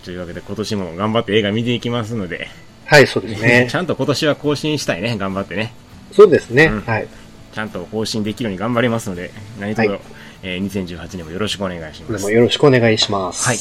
[0.03, 2.47] というわけで今年も頑張って映画見ていきますので、
[2.85, 3.75] はい、そうですね ち。
[3.75, 5.15] ゃんと今年は更新したいね。
[5.17, 5.73] 頑張ってね。
[6.11, 6.65] そうですね。
[6.65, 7.07] うんはい。
[7.53, 9.99] ちゃんと更新できるように頑張りますので、何卒、はい
[10.43, 12.31] えー2018年もよろしくお願いします。
[12.31, 13.45] よろしくお願いします。
[13.45, 13.57] はい。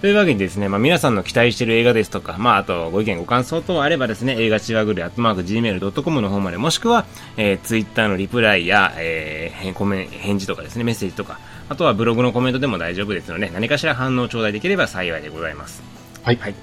[0.00, 7.04] というわけでですね、まあ、皆さんの期待している映画ですとか、まあ、あとご意見ご感想等あればですね、映画ちわぐる、アットマーク gmail.com の方まで、もしくは、
[7.36, 11.38] えー、ツイッターのリプライや、えー、コメン返事とかですね、メッセージとか、
[11.68, 15.82] あとはブログのコメントでも大丈夫ですので、何かしら反応頂戴できれば幸いでございます。
[16.22, 16.36] はい。
[16.36, 16.54] はい。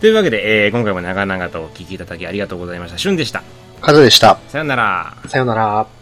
[0.00, 2.98] というわけで、えー、今回も長々とお聞きいただきありがとうございました。
[2.98, 3.44] しゅんでした。
[3.80, 4.38] カズでした。
[4.48, 5.14] さよなら。
[5.28, 6.01] さようなら。